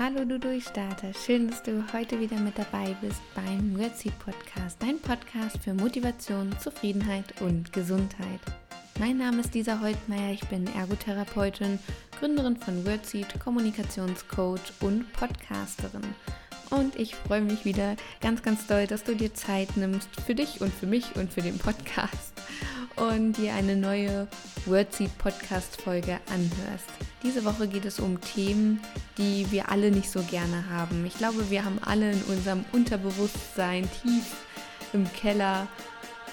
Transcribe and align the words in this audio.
Hallo 0.00 0.24
du 0.24 0.38
Durchstarter, 0.38 1.12
schön, 1.12 1.50
dass 1.50 1.60
du 1.64 1.84
heute 1.92 2.20
wieder 2.20 2.38
mit 2.38 2.56
dabei 2.56 2.94
bist 3.00 3.20
beim 3.34 3.76
Wordseed 3.76 4.16
Podcast, 4.20 4.80
dein 4.80 5.00
Podcast 5.00 5.58
für 5.58 5.74
Motivation, 5.74 6.56
Zufriedenheit 6.60 7.40
und 7.40 7.72
Gesundheit. 7.72 8.38
Mein 9.00 9.18
Name 9.18 9.40
ist 9.40 9.54
Lisa 9.54 9.80
Holtmeier, 9.80 10.30
ich 10.30 10.46
bin 10.46 10.68
Ergotherapeutin, 10.76 11.80
Gründerin 12.16 12.56
von 12.56 12.86
Wordseed, 12.86 13.40
Kommunikationscoach 13.40 14.60
und 14.78 15.12
Podcasterin. 15.14 16.14
Und 16.70 16.94
ich 16.94 17.16
freue 17.16 17.40
mich 17.40 17.64
wieder 17.64 17.96
ganz, 18.20 18.44
ganz 18.44 18.68
doll, 18.68 18.86
dass 18.86 19.02
du 19.02 19.16
dir 19.16 19.34
Zeit 19.34 19.76
nimmst 19.76 20.08
für 20.24 20.36
dich 20.36 20.60
und 20.60 20.72
für 20.72 20.86
mich 20.86 21.16
und 21.16 21.32
für 21.32 21.42
den 21.42 21.58
Podcast 21.58 22.34
und 22.94 23.32
dir 23.32 23.52
eine 23.52 23.74
neue 23.74 24.28
Wordseed 24.66 25.18
Podcast 25.18 25.82
Folge 25.82 26.20
anhörst. 26.28 27.07
Diese 27.22 27.44
Woche 27.44 27.66
geht 27.66 27.84
es 27.84 27.98
um 27.98 28.20
Themen, 28.20 28.80
die 29.16 29.50
wir 29.50 29.70
alle 29.70 29.90
nicht 29.90 30.10
so 30.10 30.22
gerne 30.22 30.70
haben. 30.70 31.04
Ich 31.06 31.18
glaube, 31.18 31.50
wir 31.50 31.64
haben 31.64 31.78
alle 31.84 32.12
in 32.12 32.22
unserem 32.22 32.64
Unterbewusstsein 32.72 33.88
tief 34.02 34.36
im 34.92 35.10
Keller 35.12 35.66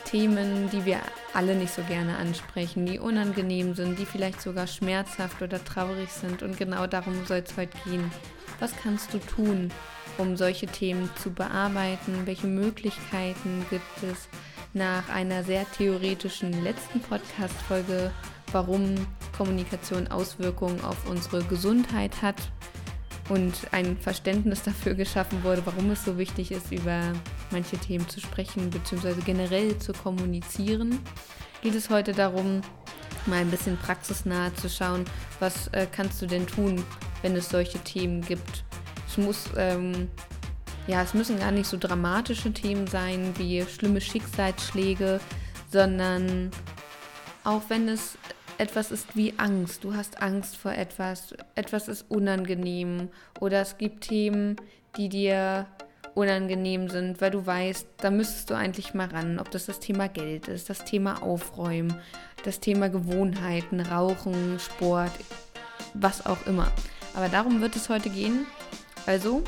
Themen, 0.05 0.69
die 0.69 0.85
wir 0.85 0.99
alle 1.33 1.55
nicht 1.55 1.73
so 1.73 1.81
gerne 1.83 2.17
ansprechen, 2.17 2.85
die 2.85 2.99
unangenehm 2.99 3.73
sind, 3.73 3.97
die 3.97 4.05
vielleicht 4.05 4.41
sogar 4.41 4.67
schmerzhaft 4.67 5.41
oder 5.41 5.63
traurig 5.63 6.09
sind. 6.09 6.43
Und 6.43 6.57
genau 6.57 6.85
darum 6.85 7.25
soll 7.25 7.43
es 7.45 7.57
heute 7.57 7.77
gehen. 7.85 8.11
Was 8.59 8.71
kannst 8.81 9.13
du 9.13 9.17
tun, 9.17 9.71
um 10.17 10.37
solche 10.37 10.67
Themen 10.67 11.09
zu 11.21 11.31
bearbeiten? 11.31 12.21
Welche 12.25 12.47
Möglichkeiten 12.47 13.65
gibt 13.69 14.03
es? 14.03 14.29
nach 14.75 15.07
einer 15.07 15.43
sehr 15.43 15.65
theoretischen 15.71 16.63
letzten 16.63 16.99
Podcast-Folge, 16.99 18.11
warum 18.51 18.95
Kommunikation 19.35 20.07
Auswirkungen 20.07 20.83
auf 20.83 21.09
unsere 21.09 21.43
Gesundheit 21.43 22.21
hat 22.21 22.35
und 23.29 23.53
ein 23.71 23.97
Verständnis 23.97 24.63
dafür 24.63 24.93
geschaffen 24.93 25.43
wurde, 25.43 25.65
warum 25.65 25.89
es 25.91 26.05
so 26.05 26.17
wichtig 26.17 26.51
ist, 26.51 26.71
über 26.71 27.13
manche 27.51 27.77
Themen 27.77 28.07
zu 28.07 28.19
sprechen 28.19 28.69
bzw. 28.69 29.21
generell 29.25 29.77
zu 29.79 29.93
kommunizieren, 29.93 30.99
geht 31.61 31.75
es 31.75 31.89
heute 31.89 32.13
darum, 32.13 32.61
mal 33.25 33.39
ein 33.39 33.49
bisschen 33.49 33.77
praxisnah 33.77 34.53
zu 34.55 34.69
schauen, 34.69 35.05
was 35.39 35.67
äh, 35.69 35.87
kannst 35.91 36.21
du 36.21 36.27
denn 36.27 36.45
tun, 36.45 36.83
wenn 37.23 37.35
es 37.35 37.49
solche 37.49 37.79
Themen 37.79 38.21
gibt. 38.21 38.63
Es 39.07 39.17
muss 39.17 39.45
ähm, 39.57 40.09
ja, 40.87 41.01
es 41.01 41.13
müssen 41.13 41.39
gar 41.39 41.51
nicht 41.51 41.67
so 41.67 41.77
dramatische 41.77 42.53
Themen 42.53 42.85
sein 42.87 43.33
wie 43.37 43.63
schlimme 43.63 44.01
Schicksalsschläge, 44.01 45.19
sondern 45.71 46.51
auch 47.43 47.63
wenn 47.69 47.89
es 47.89 48.17
etwas 48.57 48.91
ist 48.91 49.15
wie 49.15 49.33
Angst, 49.37 49.83
du 49.83 49.93
hast 49.93 50.21
Angst 50.21 50.57
vor 50.57 50.71
etwas, 50.71 51.35
etwas 51.55 51.87
ist 51.87 52.05
unangenehm 52.09 53.09
oder 53.39 53.61
es 53.61 53.77
gibt 53.77 54.05
Themen, 54.05 54.55
die 54.97 55.09
dir 55.09 55.67
unangenehm 56.13 56.89
sind, 56.89 57.19
weil 57.19 57.31
du 57.31 57.45
weißt, 57.45 57.87
da 57.97 58.09
müsstest 58.09 58.49
du 58.49 58.53
eigentlich 58.53 58.93
mal 58.93 59.07
ran, 59.07 59.39
ob 59.39 59.51
das 59.51 59.65
das 59.65 59.79
Thema 59.79 60.07
Geld 60.07 60.47
ist, 60.47 60.69
das 60.69 60.85
Thema 60.85 61.21
Aufräumen, 61.21 61.99
das 62.43 62.59
Thema 62.59 62.89
Gewohnheiten, 62.89 63.81
Rauchen, 63.81 64.57
Sport, 64.59 65.11
was 65.93 66.25
auch 66.25 66.45
immer. 66.47 66.71
Aber 67.13 67.27
darum 67.29 67.61
wird 67.61 67.75
es 67.75 67.89
heute 67.89 68.09
gehen. 68.09 68.45
Also 69.05 69.43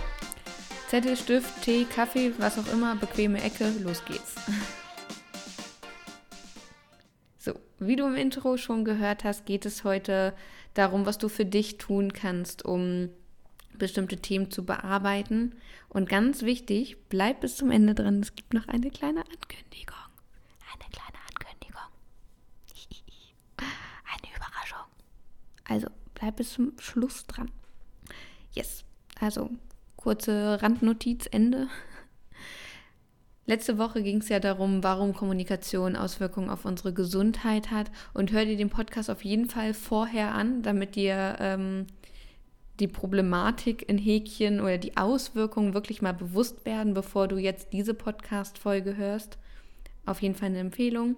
Zettel, 0.90 1.18
Stift, 1.18 1.62
Tee, 1.64 1.86
Kaffee, 1.86 2.34
was 2.38 2.58
auch 2.58 2.72
immer, 2.72 2.96
bequeme 2.96 3.42
Ecke, 3.42 3.72
los 3.84 4.04
geht's. 4.06 4.36
wie 7.80 7.96
du 7.96 8.06
im 8.06 8.16
Intro 8.16 8.58
schon 8.58 8.86
gehört 8.86 9.24
hast, 9.24 9.46
geht 9.46 9.66
es 9.66 9.84
heute 9.84 10.34
darum, 10.74 11.06
was 11.06 11.18
du 11.18 11.30
für 11.30 11.46
dich 11.46 11.78
tun 11.78 12.14
kannst, 12.14 12.66
um 12.66 13.10
bestimmte 13.74 14.18
Themen 14.18 14.50
zu 14.52 14.66
bearbeiten. 14.66 15.56
Und 15.90 16.10
ganz 16.10 16.44
wichtig, 16.44 16.98
bleib 17.10 17.42
bis 17.42 17.56
zum 17.56 17.72
Ende 17.72 17.94
dran. 17.94 18.22
Es 18.22 18.36
gibt 18.36 18.54
noch 18.54 18.68
eine 18.68 18.90
kleine 18.90 19.20
Ankündigung. 19.20 19.96
Eine 20.74 20.90
kleine 20.92 21.20
Ankündigung. 21.30 21.82
Eine 23.58 24.36
Überraschung. 24.36 24.88
Also, 25.66 25.88
bleib 26.16 26.38
bis 26.38 26.54
zum 26.54 26.74
Schluss 26.80 27.26
dran. 27.28 27.52
Yes. 28.54 28.84
Also, 29.20 29.52
Kurze 29.98 30.62
Randnotiz, 30.62 31.26
Ende. 31.26 31.68
Letzte 33.50 33.78
Woche 33.78 34.04
ging 34.04 34.18
es 34.18 34.28
ja 34.28 34.42
darum, 34.42 34.84
warum 34.84 35.14
Kommunikation 35.14 35.96
Auswirkungen 35.96 36.50
auf 36.50 36.66
unsere 36.66 36.92
Gesundheit 36.92 37.72
hat. 37.72 37.90
Und 38.14 38.34
hör 38.34 38.44
dir 38.44 38.58
den 38.58 38.70
Podcast 38.70 39.10
auf 39.10 39.24
jeden 39.24 39.50
Fall 39.50 39.74
vorher 39.74 40.34
an, 40.34 40.64
damit 40.64 40.96
dir 40.96 41.38
ähm, 41.40 41.88
die 42.82 42.90
Problematik 42.90 43.88
in 43.88 43.98
Häkchen 43.98 44.60
oder 44.60 44.78
die 44.78 44.98
Auswirkungen 44.98 45.74
wirklich 45.74 46.02
mal 46.02 46.14
bewusst 46.14 46.66
werden, 46.66 46.94
bevor 46.94 47.30
du 47.30 47.38
jetzt 47.38 47.72
diese 47.72 47.94
Podcast-Folge 47.94 48.98
hörst. 48.98 49.38
Auf 50.06 50.22
jeden 50.22 50.36
Fall 50.36 50.50
eine 50.50 50.60
Empfehlung. 50.60 51.16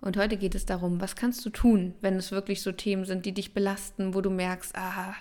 Und 0.00 0.16
heute 0.16 0.36
geht 0.36 0.54
es 0.54 0.66
darum, 0.66 1.00
was 1.00 1.16
kannst 1.16 1.44
du 1.44 1.50
tun, 1.50 1.94
wenn 2.00 2.16
es 2.16 2.30
wirklich 2.30 2.62
so 2.62 2.70
Themen 2.70 3.04
sind, 3.04 3.24
die 3.26 3.32
dich 3.32 3.54
belasten, 3.54 4.14
wo 4.14 4.20
du 4.20 4.30
merkst, 4.30 4.76
ah, 4.76 5.14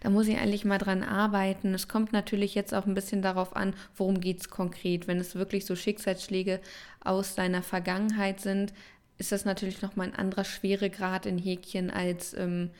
da 0.00 0.10
muss 0.10 0.26
ich 0.28 0.38
eigentlich 0.38 0.64
mal 0.64 0.78
dran 0.78 1.02
arbeiten. 1.02 1.74
Es 1.74 1.88
kommt 1.88 2.12
natürlich 2.12 2.54
jetzt 2.54 2.74
auch 2.74 2.86
ein 2.86 2.94
bisschen 2.94 3.22
darauf 3.22 3.54
an, 3.54 3.74
worum 3.96 4.20
geht 4.20 4.40
es 4.40 4.50
konkret. 4.50 5.06
Wenn 5.06 5.18
es 5.18 5.34
wirklich 5.34 5.66
so 5.66 5.76
Schicksalsschläge 5.76 6.60
aus 7.00 7.34
deiner 7.34 7.62
Vergangenheit 7.62 8.40
sind, 8.40 8.72
ist 9.18 9.30
das 9.30 9.44
natürlich 9.44 9.82
nochmal 9.82 10.08
ein 10.08 10.14
anderer 10.14 10.44
Schweregrad 10.44 11.26
in 11.26 11.38
Häkchen 11.38 11.90
als 11.90 12.34
ähm, 12.34 12.70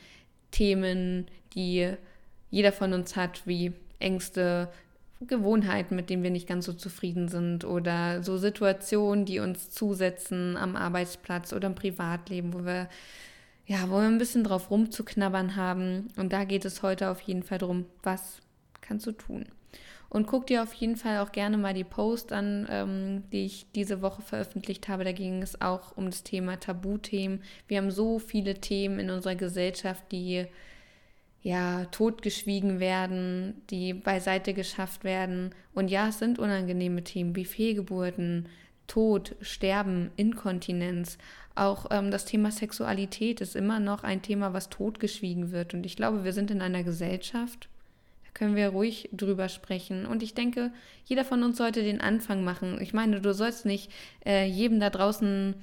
Themen, 0.51 1.27
die 1.53 1.93
jeder 2.49 2.71
von 2.71 2.93
uns 2.93 3.15
hat, 3.15 3.45
wie 3.45 3.71
Ängste, 3.99 4.69
Gewohnheiten, 5.27 5.95
mit 5.95 6.09
denen 6.09 6.23
wir 6.23 6.31
nicht 6.31 6.47
ganz 6.47 6.65
so 6.65 6.73
zufrieden 6.73 7.27
sind 7.27 7.65
oder 7.65 8.23
so 8.23 8.37
Situationen, 8.37 9.25
die 9.25 9.39
uns 9.39 9.69
zusetzen 9.69 10.57
am 10.57 10.75
Arbeitsplatz 10.75 11.53
oder 11.53 11.67
im 11.67 11.75
Privatleben, 11.75 12.53
wo 12.53 12.65
wir 12.65 12.89
ja, 13.67 13.89
wo 13.89 13.95
wir 13.95 14.01
ein 14.01 14.19
bisschen 14.19 14.43
drauf 14.43 14.69
rumzuknabbern 14.69 15.55
haben. 15.55 16.09
Und 16.17 16.33
da 16.33 16.43
geht 16.43 16.65
es 16.65 16.83
heute 16.83 17.09
auf 17.09 17.21
jeden 17.21 17.43
Fall 17.43 17.57
darum, 17.57 17.85
was 18.03 18.41
kannst 18.81 19.07
du 19.07 19.11
tun. 19.11 19.45
Und 20.09 20.27
guck 20.27 20.47
dir 20.47 20.63
auf 20.63 20.73
jeden 20.73 20.95
Fall 20.95 21.19
auch 21.19 21.31
gerne 21.31 21.57
mal 21.57 21.73
die 21.73 21.83
Post 21.83 22.31
an, 22.31 22.67
ähm, 22.69 23.23
die 23.31 23.45
ich 23.45 23.65
diese 23.73 24.01
Woche 24.01 24.21
veröffentlicht 24.21 24.87
habe. 24.87 25.03
Da 25.03 25.11
ging 25.11 25.41
es 25.41 25.59
auch 25.61 25.97
um 25.97 26.05
das 26.05 26.23
Thema 26.23 26.59
Tabuthemen. 26.59 27.41
Wir 27.67 27.79
haben 27.79 27.91
so 27.91 28.19
viele 28.19 28.55
Themen 28.55 28.99
in 28.99 29.09
unserer 29.09 29.35
Gesellschaft, 29.35 30.03
die 30.11 30.45
ja, 31.45 31.85
totgeschwiegen 31.85 32.79
werden, 32.79 33.53
die 33.69 33.93
beiseite 33.93 34.55
geschafft 34.55 35.03
werden. 35.03 35.53
Und 35.75 35.91
ja, 35.91 36.07
es 36.07 36.17
sind 36.17 36.39
unangenehme 36.39 37.03
Themen 37.03 37.35
wie 37.35 37.45
Fehlgeburten, 37.45 38.47
Tod, 38.87 39.35
Sterben, 39.41 40.09
Inkontinenz. 40.15 41.19
Auch 41.53 41.85
ähm, 41.91 42.09
das 42.09 42.25
Thema 42.25 42.49
Sexualität 42.49 43.41
ist 43.41 43.55
immer 43.55 43.79
noch 43.79 44.03
ein 44.03 44.23
Thema, 44.23 44.53
was 44.53 44.71
totgeschwiegen 44.71 45.51
wird. 45.51 45.75
Und 45.75 45.85
ich 45.85 45.95
glaube, 45.95 46.23
wir 46.23 46.33
sind 46.33 46.49
in 46.49 46.63
einer 46.63 46.83
Gesellschaft, 46.83 47.69
da 48.23 48.31
können 48.33 48.55
wir 48.55 48.69
ruhig 48.69 49.09
drüber 49.13 49.47
sprechen. 49.47 50.07
Und 50.07 50.23
ich 50.23 50.33
denke, 50.33 50.71
jeder 51.05 51.25
von 51.25 51.43
uns 51.43 51.59
sollte 51.59 51.83
den 51.83 52.01
Anfang 52.01 52.43
machen. 52.43 52.81
Ich 52.81 52.91
meine, 52.91 53.21
du 53.21 53.35
sollst 53.35 53.67
nicht 53.67 53.91
äh, 54.25 54.47
jedem 54.47 54.79
da 54.79 54.89
draußen 54.89 55.53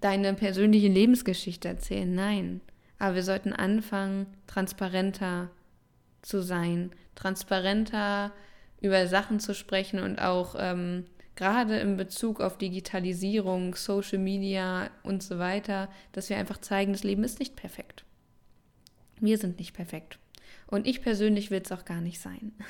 deine 0.00 0.34
persönliche 0.34 0.88
Lebensgeschichte 0.88 1.68
erzählen. 1.68 2.12
Nein. 2.12 2.60
Aber 2.98 3.14
wir 3.14 3.22
sollten 3.22 3.52
anfangen, 3.52 4.26
transparenter 4.46 5.50
zu 6.22 6.42
sein, 6.42 6.90
transparenter 7.14 8.32
über 8.80 9.06
Sachen 9.06 9.40
zu 9.40 9.54
sprechen 9.54 10.00
und 10.00 10.20
auch 10.20 10.54
ähm, 10.58 11.04
gerade 11.36 11.78
in 11.78 11.96
Bezug 11.96 12.40
auf 12.40 12.58
Digitalisierung, 12.58 13.74
Social 13.74 14.18
Media 14.18 14.90
und 15.04 15.22
so 15.22 15.38
weiter, 15.38 15.88
dass 16.12 16.28
wir 16.28 16.36
einfach 16.36 16.58
zeigen, 16.58 16.92
das 16.92 17.04
Leben 17.04 17.24
ist 17.24 17.38
nicht 17.38 17.56
perfekt. 17.56 18.04
Wir 19.20 19.38
sind 19.38 19.58
nicht 19.58 19.74
perfekt. 19.74 20.18
Und 20.66 20.86
ich 20.86 21.00
persönlich 21.02 21.50
will 21.50 21.62
es 21.62 21.72
auch 21.72 21.84
gar 21.84 22.00
nicht 22.00 22.20
sein. 22.20 22.52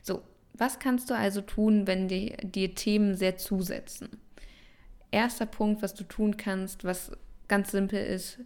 So, 0.00 0.22
was 0.54 0.78
kannst 0.78 1.10
du 1.10 1.14
also 1.14 1.42
tun, 1.42 1.86
wenn 1.86 2.08
dir, 2.08 2.36
dir 2.38 2.74
Themen 2.74 3.14
sehr 3.14 3.36
zusetzen? 3.36 4.08
Erster 5.10 5.44
Punkt, 5.44 5.82
was 5.82 5.92
du 5.92 6.04
tun 6.04 6.38
kannst, 6.38 6.84
was 6.84 7.12
ganz 7.46 7.72
simpel 7.72 8.02
ist, 8.06 8.38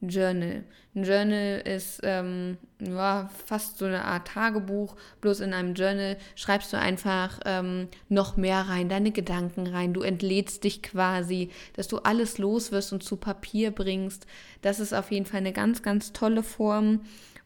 Journal. 0.00 0.64
Ein 0.94 1.04
Journal 1.04 1.60
ist 1.64 2.00
ähm, 2.04 2.56
ja, 2.80 3.28
fast 3.46 3.78
so 3.78 3.84
eine 3.84 4.04
Art 4.04 4.28
Tagebuch, 4.28 4.94
bloß 5.20 5.40
in 5.40 5.52
einem 5.52 5.74
Journal 5.74 6.16
schreibst 6.36 6.72
du 6.72 6.78
einfach 6.78 7.40
ähm, 7.44 7.88
noch 8.08 8.36
mehr 8.36 8.60
rein, 8.68 8.88
deine 8.88 9.10
Gedanken 9.10 9.66
rein, 9.66 9.92
du 9.92 10.02
entlädst 10.02 10.64
dich 10.64 10.82
quasi, 10.82 11.50
dass 11.74 11.88
du 11.88 11.98
alles 11.98 12.38
loswirst 12.38 12.92
und 12.92 13.02
zu 13.02 13.16
Papier 13.16 13.70
bringst. 13.72 14.26
Das 14.62 14.78
ist 14.80 14.92
auf 14.92 15.10
jeden 15.10 15.26
Fall 15.26 15.38
eine 15.38 15.52
ganz, 15.52 15.82
ganz 15.82 16.12
tolle 16.12 16.42
Form, 16.42 17.00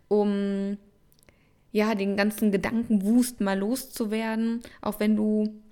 um 0.08 0.76
ja, 1.72 1.94
den 1.94 2.16
ganzen 2.16 2.52
Gedankenwust 2.52 3.40
mal 3.40 3.58
loszuwerden, 3.58 4.60
auch 4.82 5.00
wenn 5.00 5.16
du 5.16 5.62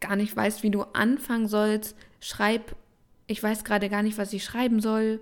gar 0.00 0.16
nicht 0.16 0.36
weißt, 0.36 0.64
wie 0.64 0.70
du 0.70 0.82
anfangen 0.82 1.46
sollst, 1.46 1.96
schreib, 2.20 2.74
ich 3.28 3.40
weiß 3.40 3.62
gerade 3.62 3.88
gar 3.88 4.02
nicht, 4.02 4.18
was 4.18 4.32
ich 4.32 4.42
schreiben 4.42 4.80
soll, 4.80 5.20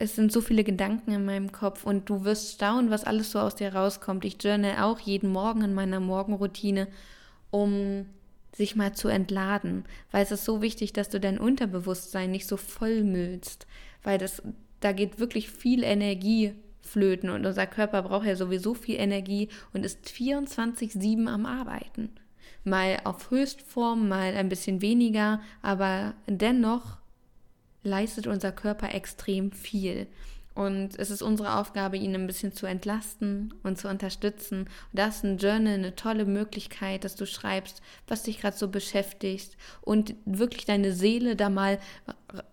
es 0.00 0.16
sind 0.16 0.32
so 0.32 0.40
viele 0.40 0.64
Gedanken 0.64 1.12
in 1.12 1.26
meinem 1.26 1.52
Kopf 1.52 1.84
und 1.84 2.08
du 2.08 2.24
wirst 2.24 2.54
staunen, 2.54 2.90
was 2.90 3.04
alles 3.04 3.30
so 3.30 3.38
aus 3.38 3.54
dir 3.54 3.74
rauskommt. 3.74 4.24
Ich 4.24 4.42
journal 4.42 4.82
auch 4.82 4.98
jeden 4.98 5.30
Morgen 5.30 5.60
in 5.60 5.74
meiner 5.74 6.00
Morgenroutine, 6.00 6.88
um 7.50 8.06
sich 8.56 8.76
mal 8.76 8.94
zu 8.94 9.08
entladen, 9.08 9.84
weil 10.10 10.22
es 10.22 10.32
ist 10.32 10.46
so 10.46 10.62
wichtig, 10.62 10.94
dass 10.94 11.10
du 11.10 11.20
dein 11.20 11.38
Unterbewusstsein 11.38 12.30
nicht 12.30 12.48
so 12.48 12.56
vollmüllst, 12.56 13.66
weil 14.02 14.16
das 14.16 14.42
da 14.80 14.92
geht 14.92 15.18
wirklich 15.18 15.50
viel 15.50 15.84
Energie 15.84 16.54
flöten 16.80 17.28
und 17.28 17.44
unser 17.44 17.66
Körper 17.66 18.00
braucht 18.00 18.26
ja 18.26 18.36
sowieso 18.36 18.72
viel 18.72 18.98
Energie 18.98 19.50
und 19.74 19.84
ist 19.84 20.08
24/7 20.08 21.28
am 21.28 21.44
Arbeiten. 21.44 22.08
Mal 22.64 23.00
auf 23.04 23.30
Höchstform, 23.30 24.08
mal 24.08 24.34
ein 24.34 24.48
bisschen 24.48 24.80
weniger, 24.80 25.42
aber 25.60 26.14
dennoch 26.26 26.99
leistet 27.82 28.26
unser 28.26 28.52
Körper 28.52 28.94
extrem 28.94 29.52
viel. 29.52 30.06
Und 30.54 30.98
es 30.98 31.10
ist 31.10 31.22
unsere 31.22 31.56
Aufgabe, 31.56 31.96
ihn 31.96 32.14
ein 32.14 32.26
bisschen 32.26 32.52
zu 32.52 32.66
entlasten 32.66 33.54
und 33.62 33.78
zu 33.78 33.88
unterstützen. 33.88 34.62
Und 34.62 34.68
da 34.92 35.06
ist 35.06 35.24
ein 35.24 35.38
Journal 35.38 35.74
eine 35.74 35.94
tolle 35.94 36.24
Möglichkeit, 36.24 37.04
dass 37.04 37.14
du 37.14 37.24
schreibst, 37.24 37.80
was 38.08 38.24
dich 38.24 38.40
gerade 38.40 38.56
so 38.56 38.68
beschäftigt 38.68 39.56
und 39.80 40.14
wirklich 40.24 40.66
deine 40.66 40.92
Seele 40.92 41.36
da 41.36 41.48
mal 41.48 41.78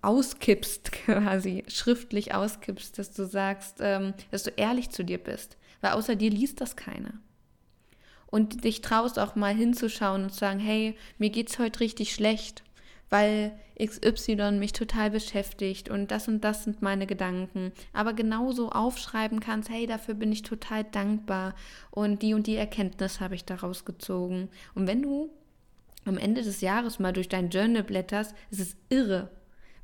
auskippst, 0.01 0.91
quasi 1.05 1.63
schriftlich 1.67 2.33
auskippst, 2.33 2.99
dass 2.99 3.11
du 3.11 3.25
sagst, 3.25 3.77
ähm, 3.81 4.13
dass 4.29 4.43
du 4.43 4.51
ehrlich 4.51 4.91
zu 4.91 5.03
dir 5.03 5.17
bist. 5.17 5.57
Weil 5.81 5.91
außer 5.93 6.15
dir 6.15 6.29
liest 6.29 6.61
das 6.61 6.75
keiner. 6.75 7.13
Und 8.27 8.63
dich 8.63 8.81
traust 8.81 9.17
auch 9.17 9.35
mal 9.35 9.55
hinzuschauen 9.55 10.23
und 10.23 10.31
zu 10.31 10.39
sagen, 10.39 10.59
hey, 10.59 10.95
mir 11.17 11.29
geht's 11.29 11.59
heute 11.59 11.79
richtig 11.79 12.13
schlecht 12.13 12.63
weil 13.09 13.57
XY 13.79 14.53
mich 14.53 14.73
total 14.73 15.11
beschäftigt 15.11 15.89
und 15.89 16.11
das 16.11 16.27
und 16.27 16.43
das 16.43 16.63
sind 16.63 16.81
meine 16.81 17.05
Gedanken. 17.05 17.71
Aber 17.93 18.13
genauso 18.13 18.69
aufschreiben 18.69 19.39
kannst, 19.39 19.69
hey, 19.69 19.85
dafür 19.85 20.15
bin 20.15 20.31
ich 20.31 20.41
total 20.41 20.83
dankbar 20.83 21.55
und 21.91 22.21
die 22.21 22.33
und 22.33 22.47
die 22.47 22.55
Erkenntnis 22.55 23.19
habe 23.19 23.35
ich 23.35 23.45
daraus 23.45 23.85
gezogen. 23.85 24.49
Und 24.73 24.87
wenn 24.87 25.01
du 25.01 25.29
am 26.05 26.17
Ende 26.17 26.41
des 26.41 26.61
Jahres 26.61 26.99
mal 26.99 27.13
durch 27.13 27.29
dein 27.29 27.49
Journal 27.49 27.83
blätterst, 27.83 28.33
ist 28.49 28.59
es 28.59 28.77
irre, 28.89 29.29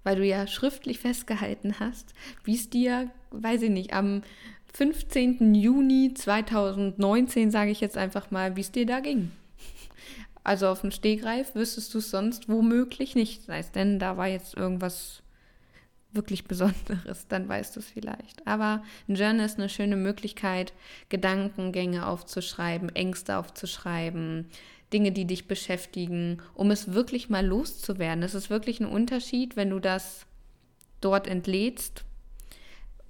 weil 0.03 0.15
du 0.15 0.25
ja 0.25 0.47
schriftlich 0.47 0.99
festgehalten 0.99 1.79
hast, 1.79 2.13
wie 2.43 2.55
es 2.55 2.69
dir, 2.69 3.11
weiß 3.31 3.63
ich 3.63 3.69
nicht, 3.69 3.93
am 3.93 4.21
15. 4.73 5.53
Juni 5.53 6.13
2019, 6.15 7.51
sage 7.51 7.71
ich 7.71 7.79
jetzt 7.79 7.97
einfach 7.97 8.31
mal, 8.31 8.55
wie 8.55 8.61
es 8.61 8.71
dir 8.71 8.87
da 8.87 9.01
ging. 9.01 9.31
Also 10.44 10.68
auf 10.68 10.81
dem 10.81 10.92
Stegreif 10.92 11.56
wüsstest 11.56 11.94
du 11.94 12.00
es 12.00 12.10
sonst 12.10 12.50
womöglich 12.50 13.16
nicht. 13.16 13.44
Sei 13.44 13.60
es 13.60 13.72
denn, 13.72 14.00
da 14.00 14.18
war 14.18 14.28
jetzt 14.28 14.56
irgendwas 14.56 15.24
wirklich 16.12 16.45
Besonderes, 16.45 17.28
dann 17.30 17.48
weißt 17.48 17.75
du 17.75 17.80
es 17.80 17.88
vielleicht. 17.88 18.45
Aber 18.45 18.84
ein 19.07 19.16
Journal 19.16 19.45
ist 19.45 19.57
eine 19.57 19.69
schöne 19.69 19.95
Möglichkeit, 19.95 20.74
Gedankengänge 21.10 22.06
aufzuschreiben, 22.06 22.94
Ängste 22.95 23.38
aufzuschreiben, 23.38 24.50
Dinge, 24.92 25.12
die 25.12 25.25
dich 25.25 25.48
beschäftigen, 25.48 26.42
um 26.54 26.69
es 26.72 26.94
wirklich 26.94 27.30
mal 27.30 27.45
loszuwerden. 27.45 28.24
Es 28.24 28.36
ist 28.36 28.50
wirklich 28.50 28.80
ein 28.80 28.86
Unterschied, 28.86 29.56
wenn 29.56 29.72
du 29.72 29.80
das 29.80 30.25
dort 31.01 31.28
entlädst 31.28 32.06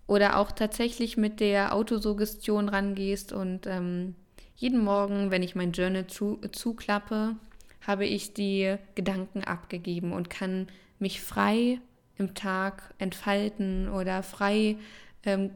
oder 0.08 0.38
auch 0.38 0.52
tatsächlich 0.52 1.18
mit 1.18 1.40
der 1.40 1.76
Autosuggestion 1.76 2.70
rangehst 2.70 3.34
und 3.34 3.68
ähm, 3.68 4.16
jeden 4.56 4.84
Morgen, 4.84 5.32
wenn 5.32 5.44
ich 5.44 5.56
mein 5.56 5.72
Journal 5.72 6.08
zu, 6.08 6.40
zuklappe, 6.52 7.36
habe 7.82 8.06
ich 8.06 8.34
die 8.34 8.76
Gedanken 8.96 9.44
abgegeben 9.44 10.14
und 10.14 10.30
kann 10.30 10.68
mich 11.00 11.22
frei 11.22 11.80
im 12.18 12.34
Tag 12.34 12.94
entfalten 12.98 13.90
oder 13.90 14.24
frei 14.24 14.78
ähm, 15.26 15.52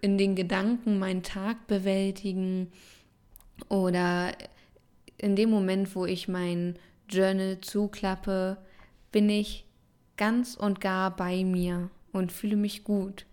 in 0.00 0.18
den 0.18 0.34
Gedanken 0.34 0.98
meinen 0.98 1.22
Tag 1.22 1.66
bewältigen 1.66 2.70
oder 3.68 4.32
in 5.18 5.36
dem 5.36 5.50
Moment, 5.50 5.94
wo 5.94 6.06
ich 6.06 6.28
mein 6.28 6.76
Journal 7.08 7.60
zuklappe, 7.60 8.56
bin 9.12 9.28
ich 9.28 9.64
ganz 10.16 10.54
und 10.54 10.80
gar 10.80 11.14
bei 11.14 11.44
mir 11.44 11.90
und 12.12 12.32
fühle 12.32 12.56
mich 12.56 12.84
gut 12.84 13.26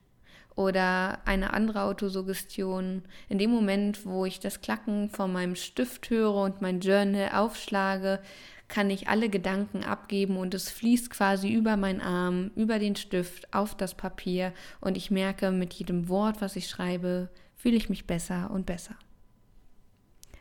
oder 0.58 1.20
eine 1.26 1.54
andere 1.54 1.84
Autosuggestion. 1.84 3.04
In 3.30 3.38
dem 3.38 3.52
Moment, 3.52 4.06
wo 4.06 4.26
ich 4.26 4.40
das 4.40 4.60
Klacken 4.60 5.10
von 5.12 5.32
meinem 5.32 5.56
Stift 5.56 6.10
höre 6.10 6.34
und 6.34 6.62
mein 6.62 6.80
Journal 6.80 7.30
aufschlage, 7.32 8.20
kann 8.68 8.90
ich 8.90 9.08
alle 9.08 9.30
Gedanken 9.30 9.84
abgeben 9.84 10.36
und 10.36 10.56
es 10.56 10.70
fließt 10.70 11.12
quasi 11.12 11.54
über 11.54 11.78
meinen 11.78 12.02
Arm, 12.02 12.52
über 12.56 12.80
den 12.80 12.96
Stift, 12.96 13.54
auf 13.54 13.76
das 13.76 13.96
Papier 13.96 14.52
und 14.82 14.98
ich 14.98 15.12
merke, 15.12 15.52
mit 15.52 15.76
jedem 15.76 16.10
Wort, 16.10 16.42
was 16.42 16.56
ich 16.56 16.68
schreibe, 16.68 17.30
fühle 17.56 17.78
ich 17.78 17.88
mich 17.88 18.08
besser 18.08 18.50
und 18.52 18.66
besser. 18.66 18.96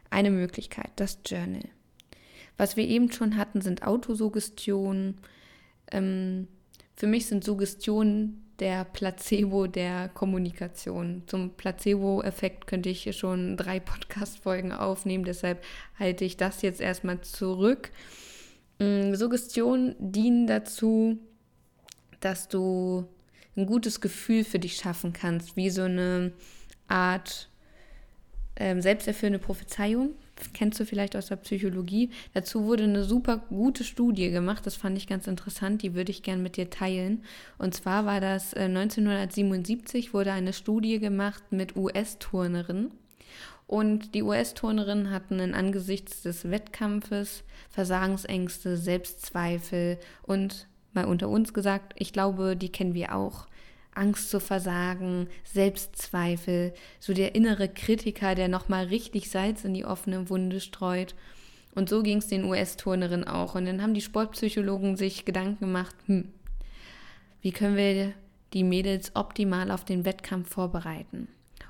Eine 0.08 0.30
Möglichkeit, 0.30 0.90
das 0.96 1.18
Journal. 1.26 1.68
Was 2.56 2.76
wir 2.78 2.88
eben 2.88 3.12
schon 3.12 3.36
hatten, 3.36 3.60
sind 3.60 3.86
Autosuggestionen. 3.86 5.20
Ähm, 5.92 6.48
für 6.94 7.06
mich 7.06 7.26
sind 7.26 7.44
Suggestionen 7.44 8.45
der 8.60 8.84
Placebo 8.84 9.66
der 9.66 10.08
Kommunikation. 10.08 11.22
Zum 11.26 11.50
Placebo-Effekt 11.50 12.66
könnte 12.66 12.88
ich 12.88 13.16
schon 13.16 13.56
drei 13.56 13.80
Podcast-Folgen 13.80 14.72
aufnehmen, 14.72 15.24
deshalb 15.24 15.62
halte 15.98 16.24
ich 16.24 16.36
das 16.36 16.62
jetzt 16.62 16.80
erstmal 16.80 17.20
zurück. 17.20 17.90
Mm, 18.78 19.14
Suggestionen 19.14 19.94
dienen 19.98 20.46
dazu, 20.46 21.18
dass 22.20 22.48
du 22.48 23.06
ein 23.56 23.66
gutes 23.66 24.00
Gefühl 24.00 24.44
für 24.44 24.58
dich 24.58 24.76
schaffen 24.76 25.12
kannst, 25.12 25.56
wie 25.56 25.70
so 25.70 25.82
eine 25.82 26.32
Art 26.88 27.48
ähm, 28.56 28.80
selbsterfüllende 28.80 29.38
Prophezeiung 29.38 30.14
kennst 30.52 30.80
du 30.80 30.84
vielleicht 30.84 31.16
aus 31.16 31.26
der 31.26 31.36
Psychologie. 31.36 32.10
Dazu 32.34 32.64
wurde 32.64 32.84
eine 32.84 33.04
super 33.04 33.38
gute 33.38 33.84
Studie 33.84 34.30
gemacht, 34.30 34.66
das 34.66 34.76
fand 34.76 34.98
ich 34.98 35.06
ganz 35.06 35.26
interessant, 35.26 35.82
die 35.82 35.94
würde 35.94 36.10
ich 36.10 36.22
gerne 36.22 36.42
mit 36.42 36.56
dir 36.56 36.70
teilen. 36.70 37.22
Und 37.58 37.74
zwar 37.74 38.04
war 38.04 38.20
das 38.20 38.52
äh, 38.52 38.64
1977 38.64 40.12
wurde 40.14 40.32
eine 40.32 40.52
Studie 40.52 40.98
gemacht 40.98 41.42
mit 41.50 41.76
US-Turnerinnen. 41.76 42.90
Und 43.66 44.14
die 44.14 44.22
US-Turnerinnen 44.22 45.10
hatten 45.10 45.40
in 45.40 45.54
angesichts 45.54 46.22
des 46.22 46.48
Wettkampfes 46.50 47.42
Versagensängste, 47.70 48.76
Selbstzweifel 48.76 49.98
und 50.22 50.68
mal 50.92 51.04
unter 51.04 51.28
uns 51.28 51.52
gesagt, 51.52 51.92
ich 51.96 52.12
glaube, 52.12 52.56
die 52.56 52.70
kennen 52.70 52.94
wir 52.94 53.14
auch 53.14 53.46
Angst 53.96 54.30
zu 54.30 54.40
versagen, 54.40 55.28
Selbstzweifel, 55.44 56.74
so 57.00 57.14
der 57.14 57.34
innere 57.34 57.68
Kritiker, 57.68 58.34
der 58.34 58.48
nochmal 58.48 58.86
richtig 58.86 59.30
Salz 59.30 59.64
in 59.64 59.74
die 59.74 59.84
offene 59.84 60.28
Wunde 60.28 60.60
streut. 60.60 61.14
Und 61.74 61.88
so 61.88 62.02
ging 62.02 62.18
es 62.18 62.28
den 62.28 62.44
US-Turnerinnen 62.44 63.28
auch. 63.28 63.54
Und 63.54 63.66
dann 63.66 63.82
haben 63.82 63.94
die 63.94 64.00
Sportpsychologen 64.00 64.96
sich 64.96 65.24
Gedanken 65.24 65.60
gemacht, 65.60 65.94
hm, 66.06 66.32
wie 67.42 67.52
können 67.52 67.76
wir 67.76 68.12
die 68.52 68.64
Mädels 68.64 69.12
optimal 69.14 69.70
auf 69.70 69.84
den 69.84 70.04
Wettkampf 70.04 70.50
vorbereiten? 70.50 71.28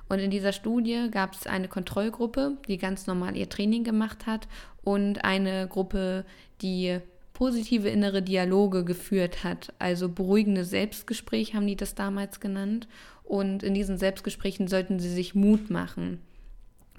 Und 0.09 0.19
in 0.19 0.31
dieser 0.31 0.53
Studie 0.53 1.09
gab 1.11 1.33
es 1.33 1.47
eine 1.47 1.67
Kontrollgruppe, 1.67 2.57
die 2.67 2.77
ganz 2.77 3.07
normal 3.07 3.35
ihr 3.35 3.49
Training 3.49 3.83
gemacht 3.83 4.25
hat 4.25 4.47
und 4.83 5.25
eine 5.25 5.67
Gruppe, 5.67 6.25
die 6.61 6.99
positive 7.37 7.87
innere 7.87 8.23
Dialoge 8.23 8.83
geführt 8.83 9.43
hat. 9.43 9.71
Also 9.77 10.09
beruhigende 10.09 10.65
Selbstgespräche 10.65 11.53
haben 11.53 11.67
die 11.67 11.75
das 11.75 11.93
damals 11.93 12.39
genannt. 12.39 12.87
Und 13.23 13.61
in 13.61 13.75
diesen 13.75 13.99
Selbstgesprächen 13.99 14.67
sollten 14.67 14.99
sie 14.99 15.13
sich 15.13 15.35
Mut 15.35 15.69
machen. 15.69 16.19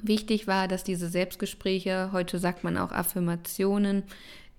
Wichtig 0.00 0.47
war, 0.47 0.68
dass 0.68 0.85
diese 0.85 1.09
Selbstgespräche, 1.09 2.11
heute 2.12 2.38
sagt 2.38 2.62
man 2.62 2.78
auch 2.78 2.92
Affirmationen, 2.92 4.04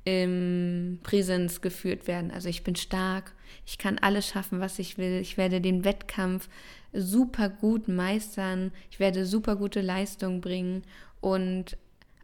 im 0.03 0.99
Präsenz 1.01 1.61
geführt 1.61 2.07
werden. 2.07 2.31
Also 2.31 2.49
ich 2.49 2.65
bin 2.65 2.75
stark, 2.75 3.31
ich 3.65 3.77
kann 3.77 3.99
alles 3.99 4.27
schaffen, 4.27 4.59
was 4.59 4.79
ich 4.79 4.97
will, 4.97 5.21
ich 5.21 5.37
werde 5.37 5.61
den 5.61 5.85
Wettkampf 5.85 6.49
super 6.91 7.47
gut 7.47 7.87
meistern, 7.87 8.71
ich 8.91 8.99
werde 8.99 9.25
super 9.25 9.55
gute 9.55 9.79
Leistung 9.79 10.41
bringen 10.41 10.83
und 11.21 11.77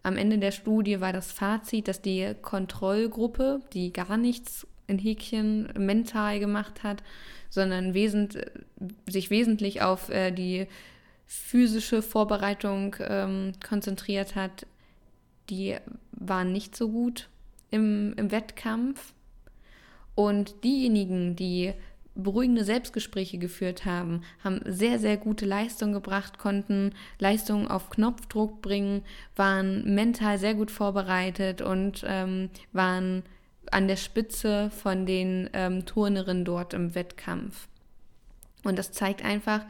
am 0.06 0.18
Ende 0.18 0.38
der 0.38 0.52
Studie 0.52 1.02
war 1.02 1.14
das 1.14 1.32
Fazit, 1.32 1.88
dass 1.88 2.00
die 2.00 2.36
Kontrollgruppe, 2.44 3.62
die 3.74 3.92
gar 3.92 4.18
nichts 4.18 4.68
in 4.86 5.00
Häkchen 5.00 5.74
mental 5.78 6.40
gemacht 6.40 6.84
hat, 6.84 7.02
sondern 7.50 7.96
wesent, 7.96 8.38
sich 9.08 9.32
wesentlich 9.32 9.82
auf 9.82 10.10
äh, 10.10 10.30
die 10.30 10.68
physische 11.26 12.04
Vorbereitung 12.04 12.96
ähm, 13.00 13.54
konzentriert 13.68 14.36
hat, 14.36 14.68
die 15.50 15.76
waren 16.12 16.52
nicht 16.52 16.76
so 16.76 16.90
gut 16.90 17.28
im, 17.72 18.14
im 18.16 18.30
Wettkampf. 18.30 19.14
Und 20.14 20.64
diejenigen, 20.64 21.36
die 21.36 21.74
beruhigende 22.16 22.64
Selbstgespräche 22.64 23.38
geführt 23.38 23.86
haben, 23.86 24.22
haben 24.44 24.62
sehr, 24.66 25.00
sehr 25.00 25.18
gute 25.18 25.46
Leistungen 25.46 25.94
gebracht, 25.94 26.40
konnten 26.40 26.94
Leistungen 27.20 27.68
auf 27.68 27.90
Knopfdruck 27.90 28.62
bringen, 28.62 29.04
waren 29.36 29.94
mental 29.94 30.40
sehr 30.40 30.56
gut 30.56 30.72
vorbereitet 30.72 31.62
und 31.62 32.04
ähm, 32.08 32.50
waren 32.72 33.24
an 33.72 33.88
der 33.88 33.98
Spitze 33.98 34.70
von 34.70 35.06
den 35.06 35.50
ähm, 35.54 35.86
Turnerinnen 35.86 36.46
dort 36.46 36.74
im 36.74 36.96
Wettkampf. 36.96 37.68
Und 38.64 38.80
das 38.80 38.92
zeigt 38.92 39.24
einfach, 39.24 39.66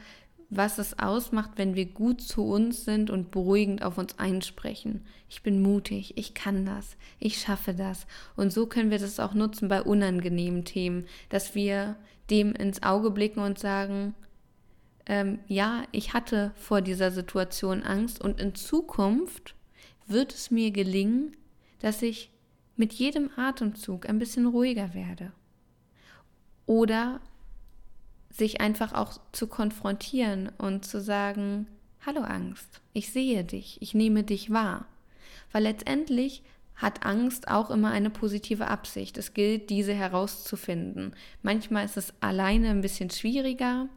was 0.48 0.78
es 0.78 0.98
ausmacht, 0.98 1.52
wenn 1.56 1.74
wir 1.74 1.86
gut 1.86 2.20
zu 2.20 2.44
uns 2.44 2.84
sind 2.84 3.10
und 3.10 3.30
beruhigend 3.30 3.82
auf 3.82 3.98
uns 3.98 4.18
einsprechen. 4.18 5.04
Ich 5.28 5.42
bin 5.42 5.60
mutig, 5.60 6.16
ich 6.16 6.34
kann 6.34 6.64
das, 6.64 6.96
ich 7.18 7.38
schaffe 7.38 7.74
das. 7.74 8.06
Und 8.36 8.52
so 8.52 8.66
können 8.66 8.90
wir 8.90 8.98
das 8.98 9.18
auch 9.18 9.34
nutzen 9.34 9.68
bei 9.68 9.82
unangenehmen 9.82 10.64
Themen, 10.64 11.06
dass 11.30 11.56
wir 11.56 11.96
dem 12.30 12.52
ins 12.52 12.82
Auge 12.82 13.10
blicken 13.10 13.40
und 13.40 13.58
sagen, 13.58 14.14
ähm, 15.06 15.38
ja, 15.46 15.84
ich 15.92 16.12
hatte 16.12 16.52
vor 16.56 16.80
dieser 16.80 17.10
Situation 17.10 17.82
Angst 17.82 18.20
und 18.20 18.40
in 18.40 18.54
Zukunft 18.54 19.54
wird 20.06 20.34
es 20.34 20.50
mir 20.50 20.70
gelingen, 20.70 21.36
dass 21.80 22.02
ich 22.02 22.30
mit 22.76 22.92
jedem 22.92 23.30
Atemzug 23.36 24.08
ein 24.08 24.18
bisschen 24.18 24.46
ruhiger 24.46 24.94
werde. 24.94 25.32
Oder 26.66 27.20
sich 28.30 28.60
einfach 28.60 28.92
auch 28.92 29.18
zu 29.32 29.46
konfrontieren 29.46 30.50
und 30.58 30.84
zu 30.84 31.00
sagen, 31.00 31.68
hallo 32.04 32.20
Angst, 32.20 32.80
ich 32.92 33.10
sehe 33.12 33.44
dich, 33.44 33.80
ich 33.80 33.94
nehme 33.94 34.24
dich 34.24 34.50
wahr. 34.50 34.86
Weil 35.52 35.62
letztendlich 35.62 36.42
hat 36.76 37.06
Angst 37.06 37.48
auch 37.48 37.70
immer 37.70 37.90
eine 37.90 38.10
positive 38.10 38.68
Absicht. 38.68 39.16
Es 39.16 39.32
gilt, 39.32 39.70
diese 39.70 39.94
herauszufinden. 39.94 41.14
Manchmal 41.42 41.84
ist 41.84 41.96
es 41.96 42.12
alleine 42.20 42.70
ein 42.70 42.82
bisschen 42.82 43.10
schwieriger. 43.10 43.88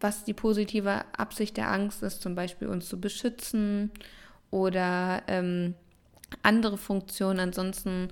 Was 0.00 0.22
die 0.22 0.34
positive 0.34 1.04
Absicht 1.16 1.56
der 1.56 1.72
Angst 1.72 2.04
ist, 2.04 2.22
zum 2.22 2.36
Beispiel 2.36 2.68
uns 2.68 2.88
zu 2.88 3.00
beschützen 3.00 3.90
oder 4.52 5.22
ähm, 5.26 5.74
andere 6.42 6.78
Funktionen. 6.78 7.40
Ansonsten 7.40 8.08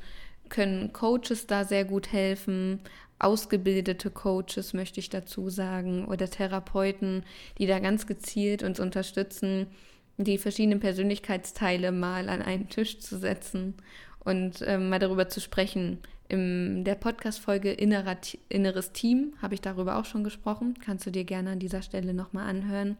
können 0.48 0.92
Coaches 0.92 1.46
da 1.46 1.64
sehr 1.64 1.84
gut 1.84 2.12
helfen, 2.12 2.80
ausgebildete 3.18 4.10
Coaches 4.10 4.74
möchte 4.74 5.00
ich 5.00 5.08
dazu 5.08 5.48
sagen 5.48 6.06
oder 6.06 6.28
Therapeuten, 6.28 7.24
die 7.58 7.66
da 7.66 7.78
ganz 7.78 8.06
gezielt 8.06 8.62
uns 8.62 8.78
unterstützen, 8.78 9.68
die 10.18 10.38
verschiedenen 10.38 10.80
Persönlichkeitsteile 10.80 11.92
mal 11.92 12.28
an 12.28 12.42
einen 12.42 12.68
Tisch 12.68 12.98
zu 13.00 13.18
setzen 13.18 13.74
und 14.20 14.62
ähm, 14.66 14.88
mal 14.88 14.98
darüber 14.98 15.28
zu 15.28 15.40
sprechen. 15.40 15.98
In 16.28 16.84
der 16.84 16.96
Podcast-Folge 16.96 17.70
Inneres 17.72 18.92
Team 18.92 19.34
habe 19.40 19.54
ich 19.54 19.60
darüber 19.60 19.96
auch 19.96 20.04
schon 20.04 20.24
gesprochen. 20.24 20.74
Kannst 20.84 21.06
du 21.06 21.10
dir 21.10 21.24
gerne 21.24 21.50
an 21.50 21.60
dieser 21.60 21.82
Stelle 21.82 22.14
nochmal 22.14 22.48
anhören. 22.48 22.96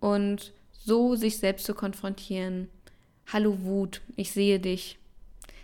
Und 0.00 0.52
so 0.72 1.16
sich 1.16 1.38
selbst 1.38 1.66
zu 1.66 1.74
konfrontieren. 1.74 2.68
Hallo 3.26 3.58
Wut, 3.62 4.00
ich 4.14 4.30
sehe 4.30 4.60
dich. 4.60 4.98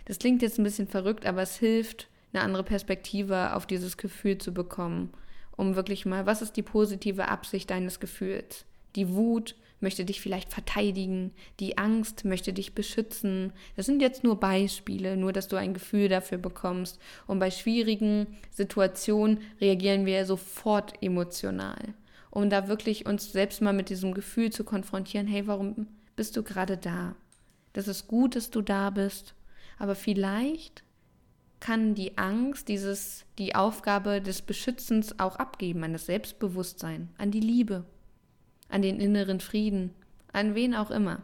Das 0.05 0.19
klingt 0.19 0.41
jetzt 0.41 0.59
ein 0.59 0.63
bisschen 0.63 0.87
verrückt, 0.87 1.25
aber 1.25 1.41
es 1.41 1.57
hilft, 1.57 2.09
eine 2.33 2.43
andere 2.43 2.63
Perspektive 2.63 3.55
auf 3.55 3.65
dieses 3.65 3.97
Gefühl 3.97 4.37
zu 4.37 4.53
bekommen, 4.53 5.11
um 5.55 5.75
wirklich 5.75 6.05
mal, 6.05 6.25
was 6.25 6.41
ist 6.41 6.57
die 6.57 6.63
positive 6.63 7.29
Absicht 7.29 7.69
deines 7.69 7.99
Gefühls? 7.99 8.65
Die 8.95 9.09
Wut 9.09 9.55
möchte 9.83 10.05
dich 10.05 10.19
vielleicht 10.19 10.51
verteidigen, 10.51 11.31
die 11.59 11.77
Angst 11.77 12.25
möchte 12.25 12.53
dich 12.53 12.73
beschützen. 12.73 13.53
Das 13.75 13.85
sind 13.85 14.01
jetzt 14.01 14.23
nur 14.23 14.39
Beispiele, 14.39 15.15
nur 15.15 15.31
dass 15.33 15.47
du 15.47 15.57
ein 15.57 15.75
Gefühl 15.75 16.09
dafür 16.09 16.39
bekommst. 16.39 16.99
Und 17.27 17.37
bei 17.37 17.51
schwierigen 17.51 18.37
Situationen 18.49 19.41
reagieren 19.61 20.07
wir 20.07 20.25
sofort 20.25 20.93
emotional. 21.03 21.93
Um 22.31 22.49
da 22.49 22.67
wirklich 22.67 23.05
uns 23.05 23.31
selbst 23.31 23.61
mal 23.61 23.73
mit 23.73 23.89
diesem 23.89 24.15
Gefühl 24.15 24.51
zu 24.51 24.63
konfrontieren, 24.63 25.27
hey, 25.27 25.45
warum 25.45 25.85
bist 26.15 26.35
du 26.35 26.41
gerade 26.41 26.77
da? 26.77 27.15
Das 27.73 27.87
ist 27.87 28.07
gut, 28.07 28.35
dass 28.35 28.49
du 28.49 28.61
da 28.61 28.89
bist, 28.89 29.35
aber 29.77 29.93
vielleicht 29.93 30.83
kann 31.59 31.95
die 31.95 32.17
Angst, 32.17 32.67
dieses, 32.67 33.25
die 33.37 33.55
Aufgabe 33.55 34.21
des 34.21 34.41
Beschützens 34.41 35.19
auch 35.19 35.37
abgeben 35.37 35.83
an 35.83 35.93
das 35.93 36.07
Selbstbewusstsein, 36.07 37.09
an 37.17 37.31
die 37.31 37.39
Liebe, 37.39 37.85
an 38.73 38.81
den 38.81 38.99
inneren 38.99 39.39
Frieden, 39.39 39.91
an 40.33 40.55
wen 40.55 40.73
auch 40.73 40.89
immer. 40.89 41.21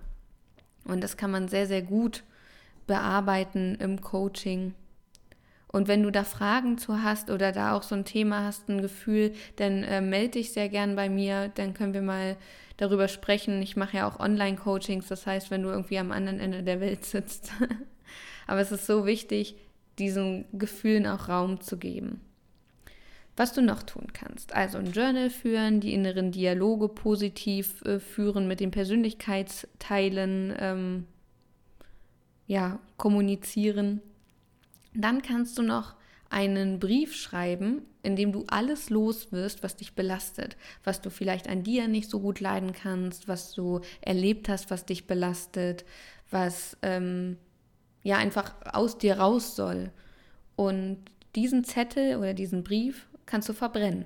Und 0.86 1.04
das 1.04 1.18
kann 1.18 1.32
man 1.32 1.48
sehr, 1.48 1.66
sehr 1.66 1.82
gut 1.82 2.24
bearbeiten 2.86 3.76
im 3.76 4.02
Coaching. 4.02 4.76
Und 5.68 5.88
wenn 5.88 6.04
du 6.04 6.12
da 6.12 6.24
Fragen 6.24 6.78
zu 6.78 7.02
hast 7.04 7.30
oder 7.30 7.52
da 7.52 7.74
auch 7.74 7.84
so 7.84 7.96
ein 7.96 8.06
Thema 8.06 8.44
hast, 8.46 8.70
ein 8.70 8.82
Gefühl, 8.82 9.34
dann 9.56 9.84
äh, 9.84 10.02
melde 10.02 10.32
dich 10.32 10.52
sehr 10.52 10.70
gern 10.70 10.96
bei 10.96 11.10
mir, 11.10 11.50
dann 11.50 11.74
können 11.74 11.94
wir 11.94 12.02
mal 12.02 12.38
darüber 12.78 13.08
sprechen. 13.08 13.62
Ich 13.62 13.76
mache 13.76 13.98
ja 13.98 14.08
auch 14.08 14.20
Online-Coachings, 14.20 15.08
das 15.08 15.26
heißt, 15.26 15.52
wenn 15.52 15.64
du 15.64 15.70
irgendwie 15.70 16.00
am 16.00 16.12
anderen 16.12 16.40
Ende 16.40 16.64
der 16.64 16.80
Welt 16.80 17.04
sitzt. 17.04 17.52
Aber 18.48 18.62
es 18.62 18.72
ist 18.72 18.86
so 18.86 19.06
wichtig, 19.06 19.56
diesen 19.98 20.46
Gefühlen 20.54 21.06
auch 21.08 21.30
Raum 21.30 21.62
zu 21.62 21.78
geben. 21.78 22.22
Was 23.40 23.54
du 23.54 23.62
noch 23.62 23.84
tun 23.84 24.08
kannst, 24.12 24.54
also 24.54 24.80
ein 24.80 24.92
Journal 24.92 25.30
führen, 25.30 25.80
die 25.80 25.94
inneren 25.94 26.34
Dialoge 26.34 26.90
positiv 26.90 27.82
äh, 27.86 27.98
führen, 28.02 28.50
mit 28.50 28.60
den 28.60 28.70
Persönlichkeitsteilen 28.70 30.54
ähm, 30.60 31.06
ja, 32.48 32.80
kommunizieren. 32.98 34.02
Dann 34.94 35.22
kannst 35.22 35.58
du 35.58 35.62
noch 35.62 35.96
einen 36.30 36.80
Brief 36.80 37.16
schreiben, 37.16 37.84
in 38.04 38.18
dem 38.18 38.34
du 38.34 38.44
alles 38.48 38.90
los 38.90 39.32
wirst, 39.32 39.64
was 39.64 39.78
dich 39.78 39.94
belastet, 39.94 40.58
was 40.84 41.00
du 41.00 41.10
vielleicht 41.10 41.48
an 41.48 41.64
dir 41.64 41.88
nicht 41.88 42.10
so 42.10 42.20
gut 42.20 42.42
leiden 42.42 42.74
kannst, 42.74 43.30
was 43.30 43.54
du 43.54 43.80
erlebt 44.02 44.50
hast, 44.50 44.70
was 44.70 44.86
dich 44.86 45.08
belastet, 45.08 45.86
was 46.30 46.76
ähm, 46.82 47.38
ja 48.04 48.18
einfach 48.18 48.54
aus 48.66 48.98
dir 48.98 49.18
raus 49.18 49.56
soll. 49.56 49.92
Und 50.58 50.98
diesen 51.36 51.64
Zettel 51.64 52.18
oder 52.18 52.34
diesen 52.34 52.66
Brief 52.66 53.08
kannst 53.30 53.48
du 53.48 53.54
verbrennen 53.54 54.06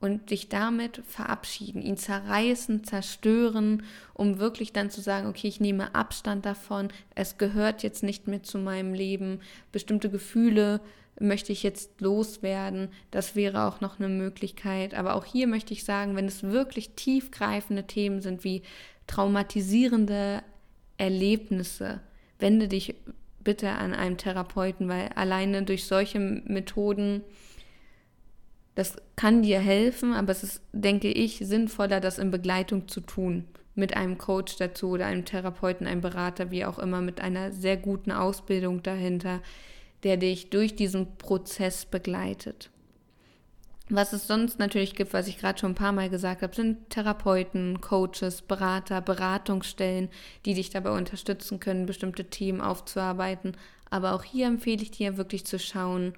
und 0.00 0.30
dich 0.30 0.50
damit 0.50 1.02
verabschieden, 1.06 1.80
ihn 1.80 1.96
zerreißen, 1.96 2.84
zerstören, 2.84 3.84
um 4.12 4.38
wirklich 4.38 4.72
dann 4.72 4.90
zu 4.90 5.00
sagen, 5.00 5.26
okay, 5.26 5.48
ich 5.48 5.60
nehme 5.60 5.94
Abstand 5.94 6.44
davon, 6.44 6.88
es 7.14 7.38
gehört 7.38 7.82
jetzt 7.82 8.02
nicht 8.02 8.28
mehr 8.28 8.42
zu 8.42 8.58
meinem 8.58 8.92
Leben, 8.92 9.40
bestimmte 9.72 10.10
Gefühle 10.10 10.80
möchte 11.18 11.52
ich 11.52 11.62
jetzt 11.62 12.00
loswerden, 12.00 12.88
das 13.10 13.34
wäre 13.34 13.64
auch 13.64 13.80
noch 13.80 13.98
eine 13.98 14.08
Möglichkeit. 14.08 14.94
Aber 14.94 15.14
auch 15.14 15.24
hier 15.24 15.46
möchte 15.46 15.72
ich 15.72 15.84
sagen, 15.84 16.16
wenn 16.16 16.26
es 16.26 16.42
wirklich 16.42 16.90
tiefgreifende 16.90 17.84
Themen 17.84 18.20
sind 18.20 18.44
wie 18.44 18.62
traumatisierende 19.06 20.42
Erlebnisse, 20.98 22.00
wende 22.38 22.68
dich 22.68 22.96
bitte 23.42 23.70
an 23.70 23.94
einen 23.94 24.16
Therapeuten, 24.16 24.88
weil 24.88 25.08
alleine 25.14 25.62
durch 25.62 25.86
solche 25.86 26.18
Methoden, 26.18 27.22
das 28.74 28.96
kann 29.16 29.42
dir 29.42 29.60
helfen, 29.60 30.14
aber 30.14 30.32
es 30.32 30.42
ist, 30.42 30.62
denke 30.72 31.08
ich, 31.08 31.38
sinnvoller, 31.38 32.00
das 32.00 32.18
in 32.18 32.30
Begleitung 32.30 32.88
zu 32.88 33.00
tun. 33.00 33.44
Mit 33.76 33.96
einem 33.96 34.18
Coach 34.18 34.56
dazu 34.56 34.90
oder 34.90 35.06
einem 35.06 35.24
Therapeuten, 35.24 35.86
einem 35.86 36.00
Berater, 36.00 36.50
wie 36.50 36.64
auch 36.64 36.78
immer, 36.78 37.00
mit 37.00 37.20
einer 37.20 37.52
sehr 37.52 37.76
guten 37.76 38.12
Ausbildung 38.12 38.82
dahinter, 38.82 39.40
der 40.04 40.16
dich 40.16 40.50
durch 40.50 40.76
diesen 40.76 41.16
Prozess 41.16 41.84
begleitet. 41.84 42.70
Was 43.90 44.12
es 44.12 44.26
sonst 44.26 44.58
natürlich 44.58 44.94
gibt, 44.94 45.12
was 45.12 45.28
ich 45.28 45.38
gerade 45.38 45.58
schon 45.58 45.72
ein 45.72 45.76
paar 45.76 45.92
Mal 45.92 46.08
gesagt 46.08 46.42
habe, 46.42 46.54
sind 46.54 46.88
Therapeuten, 46.88 47.80
Coaches, 47.80 48.42
Berater, 48.42 49.00
Beratungsstellen, 49.02 50.08
die 50.46 50.54
dich 50.54 50.70
dabei 50.70 50.90
unterstützen 50.90 51.60
können, 51.60 51.84
bestimmte 51.84 52.24
Themen 52.24 52.62
aufzuarbeiten. 52.62 53.56
Aber 53.90 54.14
auch 54.14 54.24
hier 54.24 54.46
empfehle 54.46 54.82
ich 54.82 54.90
dir 54.90 55.18
wirklich 55.18 55.44
zu 55.44 55.58
schauen, 55.58 56.14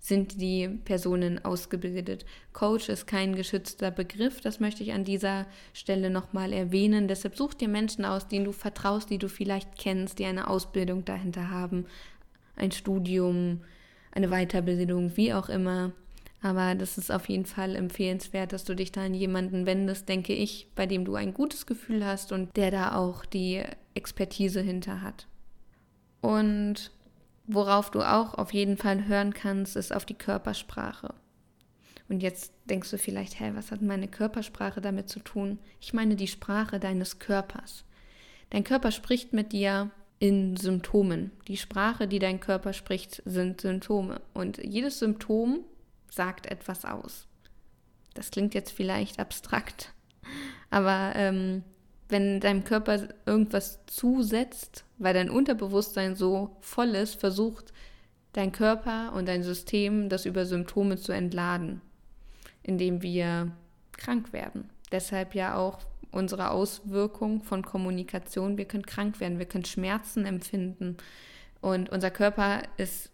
sind 0.00 0.40
die 0.40 0.68
Personen 0.84 1.44
ausgebildet. 1.44 2.24
Coach 2.52 2.88
ist 2.88 3.06
kein 3.06 3.36
geschützter 3.36 3.90
Begriff, 3.90 4.40
das 4.40 4.58
möchte 4.58 4.82
ich 4.82 4.92
an 4.92 5.04
dieser 5.04 5.46
Stelle 5.72 6.10
nochmal 6.10 6.52
erwähnen. 6.52 7.06
Deshalb 7.06 7.36
such 7.36 7.54
dir 7.54 7.68
Menschen 7.68 8.04
aus, 8.04 8.26
denen 8.26 8.46
du 8.46 8.52
vertraust, 8.52 9.10
die 9.10 9.18
du 9.18 9.28
vielleicht 9.28 9.76
kennst, 9.78 10.18
die 10.18 10.24
eine 10.24 10.48
Ausbildung 10.48 11.04
dahinter 11.04 11.50
haben, 11.50 11.86
ein 12.56 12.72
Studium, 12.72 13.60
eine 14.12 14.28
Weiterbildung, 14.28 15.16
wie 15.16 15.34
auch 15.34 15.48
immer 15.48 15.92
aber 16.42 16.74
das 16.74 16.96
ist 16.96 17.12
auf 17.12 17.28
jeden 17.28 17.44
Fall 17.44 17.76
empfehlenswert, 17.76 18.52
dass 18.52 18.64
du 18.64 18.74
dich 18.74 18.92
da 18.92 19.04
an 19.04 19.14
jemanden 19.14 19.66
wendest, 19.66 20.08
denke 20.08 20.32
ich, 20.32 20.68
bei 20.74 20.86
dem 20.86 21.04
du 21.04 21.14
ein 21.14 21.34
gutes 21.34 21.66
Gefühl 21.66 22.04
hast 22.04 22.32
und 22.32 22.56
der 22.56 22.70
da 22.70 22.96
auch 22.96 23.26
die 23.26 23.62
Expertise 23.94 24.62
hinter 24.62 25.02
hat. 25.02 25.26
Und 26.22 26.92
worauf 27.54 27.90
du 27.90 28.02
auch 28.02 28.34
auf 28.34 28.52
jeden 28.52 28.76
Fall 28.76 29.06
hören 29.06 29.34
kannst, 29.34 29.76
ist 29.76 29.94
auf 29.94 30.04
die 30.04 30.14
Körpersprache. 30.14 31.14
Und 32.08 32.22
jetzt 32.22 32.52
denkst 32.68 32.90
du 32.90 32.98
vielleicht, 32.98 33.38
hä, 33.38 33.52
was 33.54 33.70
hat 33.70 33.82
meine 33.82 34.08
Körpersprache 34.08 34.80
damit 34.80 35.08
zu 35.08 35.20
tun? 35.20 35.58
Ich 35.80 35.92
meine 35.92 36.16
die 36.16 36.26
Sprache 36.26 36.80
deines 36.80 37.20
Körpers. 37.20 37.84
Dein 38.50 38.64
Körper 38.64 38.90
spricht 38.90 39.32
mit 39.32 39.52
dir 39.52 39.90
in 40.18 40.56
Symptomen. 40.56 41.30
Die 41.46 41.56
Sprache, 41.56 42.08
die 42.08 42.18
dein 42.18 42.40
Körper 42.40 42.72
spricht, 42.72 43.22
sind 43.24 43.60
Symptome. 43.60 44.20
Und 44.34 44.58
jedes 44.58 44.98
Symptom 44.98 45.60
sagt 46.10 46.46
etwas 46.46 46.84
aus. 46.84 47.26
Das 48.14 48.30
klingt 48.30 48.54
jetzt 48.54 48.72
vielleicht 48.72 49.20
abstrakt, 49.20 49.94
aber 50.70 51.12
ähm, 51.14 51.62
wenn 52.10 52.40
deinem 52.40 52.64
Körper 52.64 53.08
irgendwas 53.26 53.80
zusetzt, 53.86 54.84
weil 54.98 55.14
dein 55.14 55.30
Unterbewusstsein 55.30 56.16
so 56.16 56.56
voll 56.60 56.90
ist, 56.90 57.20
versucht 57.20 57.72
dein 58.32 58.52
Körper 58.52 59.12
und 59.14 59.26
dein 59.26 59.42
System 59.42 60.08
das 60.08 60.26
über 60.26 60.46
Symptome 60.46 60.96
zu 60.96 61.12
entladen. 61.12 61.80
indem 62.62 63.02
wir 63.02 63.50
krank 63.92 64.32
werden. 64.32 64.70
Deshalb 64.92 65.34
ja 65.34 65.56
auch 65.56 65.78
unsere 66.10 66.50
Auswirkung 66.50 67.42
von 67.42 67.64
Kommunikation. 67.64 68.58
Wir 68.58 68.64
können 68.64 68.86
krank 68.86 69.20
werden, 69.20 69.38
wir 69.38 69.46
können 69.46 69.64
Schmerzen 69.64 70.24
empfinden. 70.26 70.96
Und 71.60 71.90
unser 71.90 72.10
Körper 72.10 72.62
ist 72.76 73.10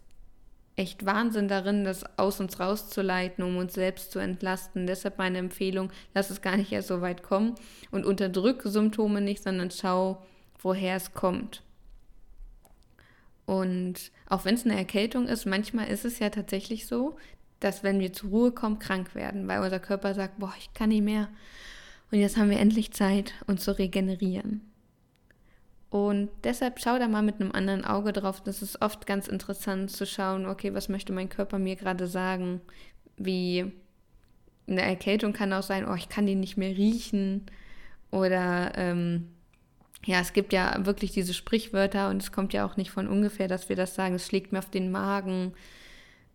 echt 0.77 1.05
Wahnsinn 1.05 1.47
darin, 1.47 1.83
das 1.83 2.05
aus 2.17 2.39
uns 2.39 2.59
rauszuleiten, 2.59 3.43
um 3.43 3.57
uns 3.57 3.73
selbst 3.73 4.11
zu 4.11 4.19
entlasten. 4.19 4.87
Deshalb 4.87 5.17
meine 5.17 5.39
Empfehlung, 5.39 5.91
lass 6.13 6.29
es 6.29 6.41
gar 6.41 6.55
nicht 6.55 6.71
erst 6.71 6.87
so 6.87 7.01
weit 7.01 7.23
kommen 7.23 7.55
und 7.91 8.05
unterdrück 8.05 8.61
Symptome 8.63 9.19
nicht, 9.19 9.43
sondern 9.43 9.71
schau, 9.71 10.23
woher 10.59 10.95
es 10.95 11.13
kommt. 11.13 11.63
Und 13.45 14.11
auch 14.29 14.45
wenn 14.45 14.55
es 14.55 14.65
eine 14.65 14.77
Erkältung 14.77 15.27
ist, 15.27 15.45
manchmal 15.45 15.87
ist 15.87 16.05
es 16.05 16.19
ja 16.19 16.29
tatsächlich 16.29 16.85
so, 16.85 17.17
dass 17.59 17.81
wenn 17.81 17.99
wir 17.99 18.13
zur 18.13 18.29
Ruhe 18.29 18.51
kommen, 18.51 18.77
krank 18.77 19.15
werden, 19.15 19.47
weil 19.47 19.61
unser 19.61 19.79
Körper 19.79 20.13
sagt, 20.13 20.37
boah, 20.37 20.53
ich 20.59 20.73
kann 20.73 20.89
nicht 20.89 21.03
mehr. 21.03 21.27
Und 22.11 22.19
jetzt 22.19 22.37
haben 22.37 22.51
wir 22.51 22.59
endlich 22.59 22.91
Zeit, 22.91 23.33
uns 23.47 23.63
zu 23.63 23.77
regenerieren. 23.77 24.61
Und 25.89 26.29
deshalb 26.43 26.79
schau 26.79 26.99
da 26.99 27.07
mal 27.07 27.21
mit 27.21 27.39
einem 27.39 27.51
anderen 27.51 27.85
Auge 27.85 28.11
drauf. 28.11 28.41
Das 28.43 28.61
ist 28.61 28.81
oft 28.81 29.07
ganz 29.07 29.27
interessant 29.27 29.89
zu 29.89 30.05
schauen, 30.05 30.45
okay, 30.45 30.73
was 30.73 30.89
möchte 30.89 31.13
mein 31.13 31.29
Körper 31.29 31.59
mir 31.59 31.75
gerade 31.75 32.07
sagen? 32.07 32.61
Wie 33.17 33.71
eine 34.67 34.81
Erkältung 34.81 35.31
kann 35.31 35.53
auch 35.53 35.63
sein, 35.63 35.87
oh, 35.87 35.95
ich 35.95 36.09
kann 36.09 36.25
die 36.25 36.35
nicht 36.35 36.57
mehr 36.57 36.75
riechen. 36.75 37.45
Oder 38.11 38.73
ähm, 38.75 39.29
ja, 40.05 40.19
es 40.19 40.33
gibt 40.33 40.53
ja 40.53 40.85
wirklich 40.85 41.11
diese 41.11 41.33
Sprichwörter 41.33 42.09
und 42.09 42.21
es 42.21 42.31
kommt 42.31 42.53
ja 42.53 42.65
auch 42.65 42.77
nicht 42.77 42.91
von 42.91 43.07
ungefähr, 43.07 43.47
dass 43.47 43.69
wir 43.69 43.75
das 43.75 43.95
sagen, 43.95 44.15
es 44.15 44.25
schlägt 44.25 44.51
mir 44.51 44.59
auf 44.59 44.69
den 44.69 44.91
Magen. 44.91 45.53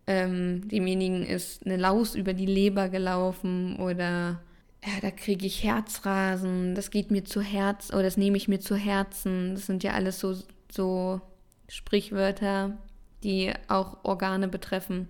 Ähm, 0.06 0.66
demjenigen 0.68 1.24
ist 1.24 1.64
eine 1.64 1.76
Laus 1.76 2.14
über 2.14 2.32
die 2.32 2.46
Leber 2.46 2.88
gelaufen 2.88 3.76
oder 3.76 4.40
ja, 4.84 5.00
da 5.00 5.10
kriege 5.10 5.46
ich 5.46 5.62
Herzrasen, 5.62 6.74
das 6.74 6.90
geht 6.90 7.10
mir 7.10 7.24
zu 7.24 7.40
Herz 7.40 7.90
oder 7.90 8.02
das 8.02 8.16
nehme 8.16 8.36
ich 8.36 8.48
mir 8.48 8.60
zu 8.60 8.74
Herzen. 8.74 9.54
Das 9.54 9.66
sind 9.66 9.84
ja 9.84 9.92
alles 9.92 10.18
so, 10.18 10.36
so 10.70 11.20
Sprichwörter, 11.68 12.76
die 13.22 13.52
auch 13.68 13.98
Organe 14.02 14.48
betreffen. 14.48 15.08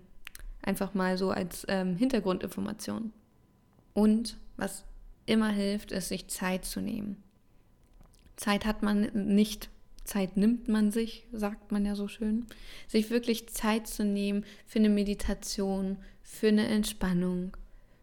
Einfach 0.61 0.95
mal 0.95 1.17
so 1.17 1.31
als 1.31 1.65
ähm, 1.69 1.97
Hintergrundinformation. 1.97 3.13
Und 3.95 4.37
was 4.57 4.85
immer 5.27 5.49
hilft, 5.49 5.91
ist, 5.91 6.09
sich 6.09 6.29
Zeit 6.29 6.65
zu 6.65 6.81
nehmen. 6.81 7.23
Zeit 8.37 8.67
hat 8.67 8.83
man 8.83 9.11
nicht, 9.15 9.71
Zeit 10.05 10.37
nimmt 10.37 10.69
man 10.69 10.91
sich, 10.91 11.27
sagt 11.33 11.73
man 11.73 11.87
ja 11.87 11.95
so 11.95 12.09
schön. 12.09 12.47
Sich 12.89 13.11
wirklich 13.11 13.49
Zeit 13.49 13.87
zu 13.87 14.05
nehmen 14.05 14.45
für 14.67 14.81
eine 14.81 14.91
Meditation, 14.91 15.97
für 16.23 16.49
eine 16.49 16.67
Entspannung, 16.67 17.57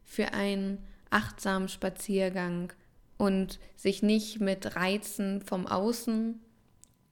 für 0.04 0.34
ein 0.34 0.80
achtsamen 1.10 1.70
Spaziergang 1.70 2.74
und 3.18 3.60
sich 3.76 4.02
nicht 4.02 4.40
mit 4.40 4.76
Reizen 4.76 5.42
vom 5.42 5.68
Außen 5.68 6.40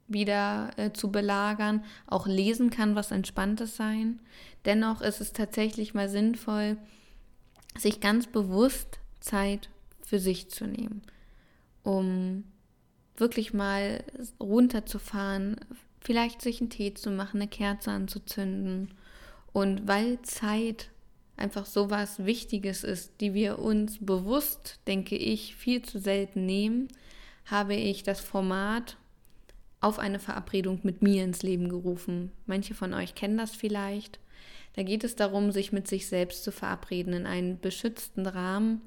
wieder 0.08 0.70
äh, 0.76 0.92
zu 0.92 1.12
belagern. 1.12 1.84
Auch 2.06 2.26
lesen 2.26 2.70
kann 2.70 2.94
was 2.94 3.10
Entspanntes 3.10 3.76
sein. 3.76 4.20
Dennoch 4.64 5.02
ist 5.02 5.20
es 5.20 5.32
tatsächlich 5.32 5.94
mal 5.94 6.08
sinnvoll, 6.08 6.78
sich 7.76 8.00
ganz 8.00 8.26
bewusst 8.26 8.98
Zeit 9.20 9.68
für 10.02 10.18
sich 10.18 10.50
zu 10.50 10.66
nehmen, 10.66 11.02
um 11.82 12.44
wirklich 13.16 13.52
mal 13.52 14.02
runterzufahren, 14.40 15.56
vielleicht 16.00 16.40
sich 16.40 16.60
einen 16.60 16.70
Tee 16.70 16.94
zu 16.94 17.10
machen, 17.10 17.40
eine 17.40 17.48
Kerze 17.48 17.90
anzuzünden. 17.90 18.94
Und 19.52 19.86
weil 19.86 20.22
Zeit 20.22 20.90
einfach 21.38 21.66
so 21.66 21.90
was 21.90 22.24
Wichtiges 22.24 22.84
ist, 22.84 23.20
die 23.20 23.34
wir 23.34 23.58
uns 23.58 23.98
bewusst, 24.00 24.80
denke 24.86 25.16
ich, 25.16 25.54
viel 25.56 25.82
zu 25.82 25.98
selten 25.98 26.46
nehmen, 26.46 26.88
habe 27.46 27.74
ich 27.74 28.02
das 28.02 28.20
Format 28.20 28.96
auf 29.80 29.98
eine 29.98 30.18
Verabredung 30.18 30.80
mit 30.82 31.02
mir 31.02 31.24
ins 31.24 31.42
Leben 31.42 31.68
gerufen. 31.68 32.32
Manche 32.46 32.74
von 32.74 32.94
euch 32.94 33.14
kennen 33.14 33.38
das 33.38 33.54
vielleicht. 33.54 34.18
Da 34.74 34.82
geht 34.82 35.04
es 35.04 35.16
darum, 35.16 35.52
sich 35.52 35.72
mit 35.72 35.88
sich 35.88 36.08
selbst 36.08 36.44
zu 36.44 36.52
verabreden 36.52 37.12
in 37.12 37.26
einen 37.26 37.58
beschützten 37.60 38.26
Rahmen, 38.26 38.82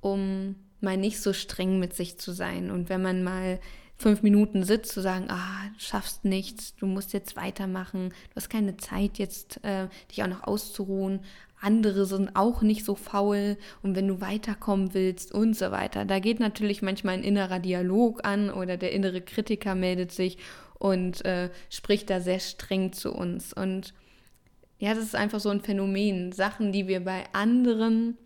um 0.00 0.56
mal 0.80 0.96
nicht 0.96 1.20
so 1.20 1.32
streng 1.32 1.78
mit 1.78 1.94
sich 1.94 2.18
zu 2.18 2.32
sein. 2.32 2.70
Und 2.70 2.88
wenn 2.88 3.02
man 3.02 3.22
mal 3.22 3.58
fünf 3.96 4.22
Minuten 4.22 4.64
sitzt, 4.64 4.92
zu 4.92 5.00
sagen, 5.00 5.26
ah, 5.30 5.70
schaffst 5.78 6.24
nichts, 6.24 6.74
du 6.76 6.86
musst 6.86 7.12
jetzt 7.12 7.36
weitermachen, 7.36 8.10
du 8.10 8.36
hast 8.36 8.50
keine 8.50 8.76
Zeit 8.76 9.18
jetzt, 9.18 9.62
äh, 9.64 9.88
dich 10.10 10.22
auch 10.22 10.28
noch 10.28 10.42
auszuruhen, 10.44 11.20
andere 11.64 12.06
sind 12.06 12.36
auch 12.36 12.62
nicht 12.62 12.84
so 12.84 12.94
faul 12.94 13.56
und 13.82 13.96
wenn 13.96 14.06
du 14.06 14.20
weiterkommen 14.20 14.94
willst 14.94 15.32
und 15.32 15.56
so 15.56 15.70
weiter. 15.70 16.04
Da 16.04 16.18
geht 16.18 16.40
natürlich 16.40 16.82
manchmal 16.82 17.14
ein 17.14 17.24
innerer 17.24 17.58
Dialog 17.58 18.24
an 18.24 18.50
oder 18.50 18.76
der 18.76 18.92
innere 18.92 19.20
Kritiker 19.20 19.74
meldet 19.74 20.12
sich 20.12 20.38
und 20.78 21.24
äh, 21.24 21.50
spricht 21.70 22.10
da 22.10 22.20
sehr 22.20 22.40
streng 22.40 22.92
zu 22.92 23.12
uns. 23.12 23.52
Und 23.52 23.94
ja, 24.78 24.94
das 24.94 25.04
ist 25.04 25.16
einfach 25.16 25.40
so 25.40 25.48
ein 25.48 25.60
Phänomen. 25.60 26.32
Sachen, 26.32 26.72
die 26.72 26.86
wir 26.88 27.02
bei 27.02 27.24
anderen 27.32 28.18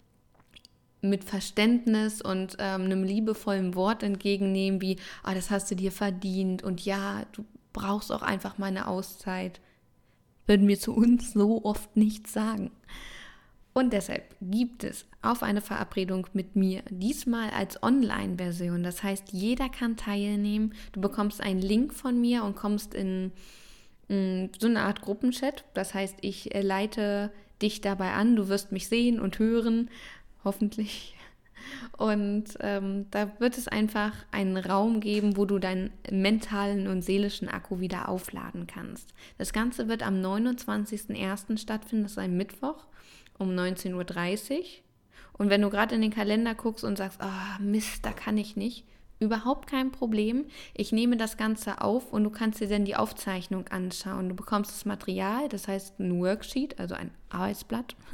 mit 1.00 1.24
Verständnis 1.24 2.20
und 2.20 2.56
ähm, 2.58 2.82
einem 2.82 3.04
liebevollen 3.04 3.74
Wort 3.74 4.02
entgegennehmen, 4.02 4.80
wie, 4.80 4.96
ah, 5.22 5.34
das 5.34 5.50
hast 5.50 5.70
du 5.70 5.76
dir 5.76 5.92
verdient 5.92 6.62
und 6.64 6.84
ja, 6.84 7.22
du 7.32 7.44
brauchst 7.72 8.10
auch 8.10 8.22
einfach 8.22 8.58
mal 8.58 8.66
eine 8.66 8.88
Auszeit, 8.88 9.60
würden 10.46 10.66
wir 10.66 10.80
zu 10.80 10.94
uns 10.94 11.32
so 11.32 11.64
oft 11.64 11.96
nichts 11.96 12.32
sagen. 12.32 12.72
Und 13.78 13.92
deshalb 13.92 14.34
gibt 14.40 14.82
es 14.82 15.06
auf 15.22 15.44
eine 15.44 15.60
Verabredung 15.60 16.26
mit 16.32 16.56
mir 16.56 16.82
diesmal 16.90 17.50
als 17.50 17.80
Online-Version. 17.80 18.82
Das 18.82 19.04
heißt, 19.04 19.30
jeder 19.30 19.68
kann 19.68 19.96
teilnehmen. 19.96 20.74
Du 20.90 21.00
bekommst 21.00 21.40
einen 21.40 21.62
Link 21.62 21.94
von 21.94 22.20
mir 22.20 22.42
und 22.42 22.56
kommst 22.56 22.92
in, 22.92 23.30
in 24.08 24.50
so 24.58 24.66
eine 24.66 24.80
Art 24.80 25.00
Gruppenchat. 25.00 25.64
Das 25.74 25.94
heißt, 25.94 26.16
ich 26.22 26.52
äh, 26.56 26.62
leite 26.62 27.30
dich 27.62 27.80
dabei 27.80 28.14
an. 28.14 28.34
Du 28.34 28.48
wirst 28.48 28.72
mich 28.72 28.88
sehen 28.88 29.20
und 29.20 29.38
hören, 29.38 29.90
hoffentlich. 30.42 31.14
Und 31.98 32.44
ähm, 32.60 33.06
da 33.10 33.30
wird 33.40 33.58
es 33.58 33.68
einfach 33.68 34.12
einen 34.30 34.56
Raum 34.56 35.00
geben, 35.00 35.36
wo 35.36 35.44
du 35.44 35.58
deinen 35.58 35.90
mentalen 36.10 36.86
und 36.86 37.02
seelischen 37.02 37.48
Akku 37.48 37.80
wieder 37.80 38.08
aufladen 38.08 38.66
kannst. 38.66 39.12
Das 39.36 39.52
Ganze 39.52 39.86
wird 39.86 40.02
am 40.02 40.14
29.01. 40.14 41.58
stattfinden, 41.58 42.04
das 42.04 42.12
ist 42.12 42.18
ein 42.18 42.36
Mittwoch 42.36 42.86
um 43.38 43.50
19.30 43.50 44.58
Uhr. 44.58 44.64
Und 45.34 45.50
wenn 45.50 45.62
du 45.62 45.70
gerade 45.70 45.94
in 45.94 46.02
den 46.02 46.12
Kalender 46.12 46.54
guckst 46.54 46.84
und 46.84 46.98
sagst, 46.98 47.20
oh, 47.22 47.62
Mist, 47.62 48.04
da 48.04 48.10
kann 48.12 48.36
ich 48.36 48.56
nicht, 48.56 48.84
überhaupt 49.20 49.68
kein 49.68 49.90
Problem. 49.90 50.46
Ich 50.74 50.92
nehme 50.92 51.16
das 51.16 51.36
Ganze 51.36 51.80
auf 51.80 52.12
und 52.12 52.24
du 52.24 52.30
kannst 52.30 52.60
dir 52.60 52.68
dann 52.68 52.84
die 52.84 52.96
Aufzeichnung 52.96 53.68
anschauen. 53.68 54.28
Du 54.28 54.34
bekommst 54.34 54.72
das 54.72 54.84
Material, 54.84 55.48
das 55.48 55.68
heißt 55.68 55.98
ein 56.00 56.20
Worksheet, 56.20 56.78
also 56.78 56.94
ein 56.94 57.10
Arbeitsblatt. 57.30 57.96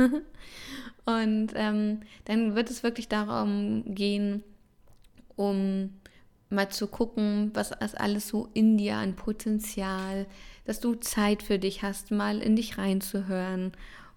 und 1.05 1.49
ähm, 1.55 2.01
dann 2.25 2.55
wird 2.55 2.71
es 2.71 2.83
wirklich 2.83 3.09
darum 3.09 3.85
gehen, 3.95 4.43
um 5.37 5.91
mal 6.51 6.69
zu 6.69 6.87
gucken, 6.87 7.51
was 7.55 7.73
ist 7.73 8.01
alles 8.01 8.29
so 8.29 8.49
in 8.55 8.79
dir 8.79 8.97
an 8.97 9.17
Potenzial, 9.17 10.27
dass 10.67 10.81
du 10.81 10.95
Zeit 10.95 11.43
für 11.43 11.59
dich 11.59 11.83
hast, 11.83 12.11
mal 12.11 12.41
in 12.41 12.57
dich 12.57 12.79
reinzuhören 12.79 13.73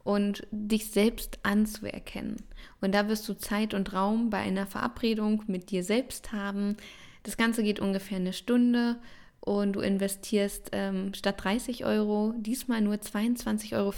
und 0.08 0.48
dich 0.52 0.89
selbst 0.89 1.38
anzuerkennen. 1.43 2.38
Und 2.80 2.96
da 2.96 3.10
wirst 3.10 3.28
du 3.28 3.34
Zeit 3.34 3.74
und 3.74 3.91
Raum 3.91 4.30
bei 4.30 4.38
einer 4.38 4.65
Verabredung 4.65 5.43
mit 5.48 5.70
dir 5.70 5.84
selbst 5.84 6.32
haben. 6.32 6.78
Das 7.24 7.36
Ganze 7.36 7.62
geht 7.62 7.82
ungefähr 7.82 8.15
eine 8.15 8.32
Stunde 8.32 8.96
und 9.41 9.74
du 9.74 9.82
investierst 9.82 10.70
ähm, 10.72 11.13
statt 11.13 11.43
30 11.43 11.84
Euro 11.84 12.34
diesmal 12.38 12.80
nur 12.80 12.96
22,50 12.96 13.74
Euro 13.76 13.91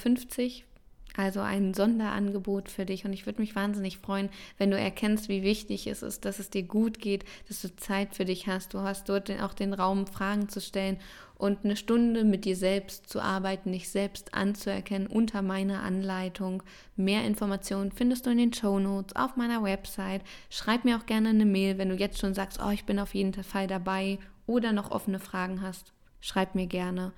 also 1.19 1.41
ein 1.41 1.73
Sonderangebot 1.73 2.69
für 2.69 2.85
dich 2.85 3.03
und 3.03 3.11
ich 3.11 3.25
würde 3.25 3.41
mich 3.41 3.53
wahnsinnig 3.53 3.97
freuen, 3.97 4.29
wenn 4.57 4.71
du 4.71 4.77
erkennst, 4.77 5.27
wie 5.27 5.43
wichtig 5.43 5.85
es 5.87 6.01
ist, 6.01 6.23
dass 6.23 6.39
es 6.39 6.49
dir 6.49 6.63
gut 6.63 6.99
geht, 6.99 7.25
dass 7.49 7.61
du 7.61 7.75
Zeit 7.75 8.15
für 8.15 8.23
dich 8.23 8.47
hast. 8.47 8.73
Du 8.73 8.79
hast 8.79 9.09
dort 9.09 9.29
auch 9.41 9.53
den 9.53 9.73
Raum, 9.73 10.07
Fragen 10.07 10.47
zu 10.47 10.61
stellen 10.61 10.97
und 11.35 11.65
eine 11.65 11.75
Stunde 11.75 12.23
mit 12.23 12.45
dir 12.45 12.55
selbst 12.55 13.09
zu 13.09 13.19
arbeiten, 13.19 13.73
dich 13.73 13.89
selbst 13.89 14.33
anzuerkennen 14.33 15.07
unter 15.07 15.41
meiner 15.41 15.83
Anleitung. 15.83 16.63
Mehr 16.95 17.25
Informationen 17.25 17.91
findest 17.91 18.25
du 18.25 18.29
in 18.29 18.37
den 18.37 18.53
Show 18.53 18.79
Notes 18.79 19.13
auf 19.17 19.35
meiner 19.35 19.61
Website. 19.61 20.21
Schreib 20.49 20.85
mir 20.85 20.95
auch 20.97 21.05
gerne 21.05 21.29
eine 21.29 21.45
Mail, 21.45 21.77
wenn 21.77 21.89
du 21.89 21.95
jetzt 21.95 22.19
schon 22.19 22.33
sagst, 22.33 22.61
oh, 22.65 22.69
ich 22.69 22.85
bin 22.85 22.97
auf 22.97 23.13
jeden 23.13 23.33
Fall 23.43 23.67
dabei 23.67 24.19
oder 24.47 24.71
noch 24.71 24.91
offene 24.91 25.19
Fragen 25.19 25.61
hast. 25.61 25.91
Schreib 26.21 26.55
mir 26.55 26.67
gerne 26.67 27.11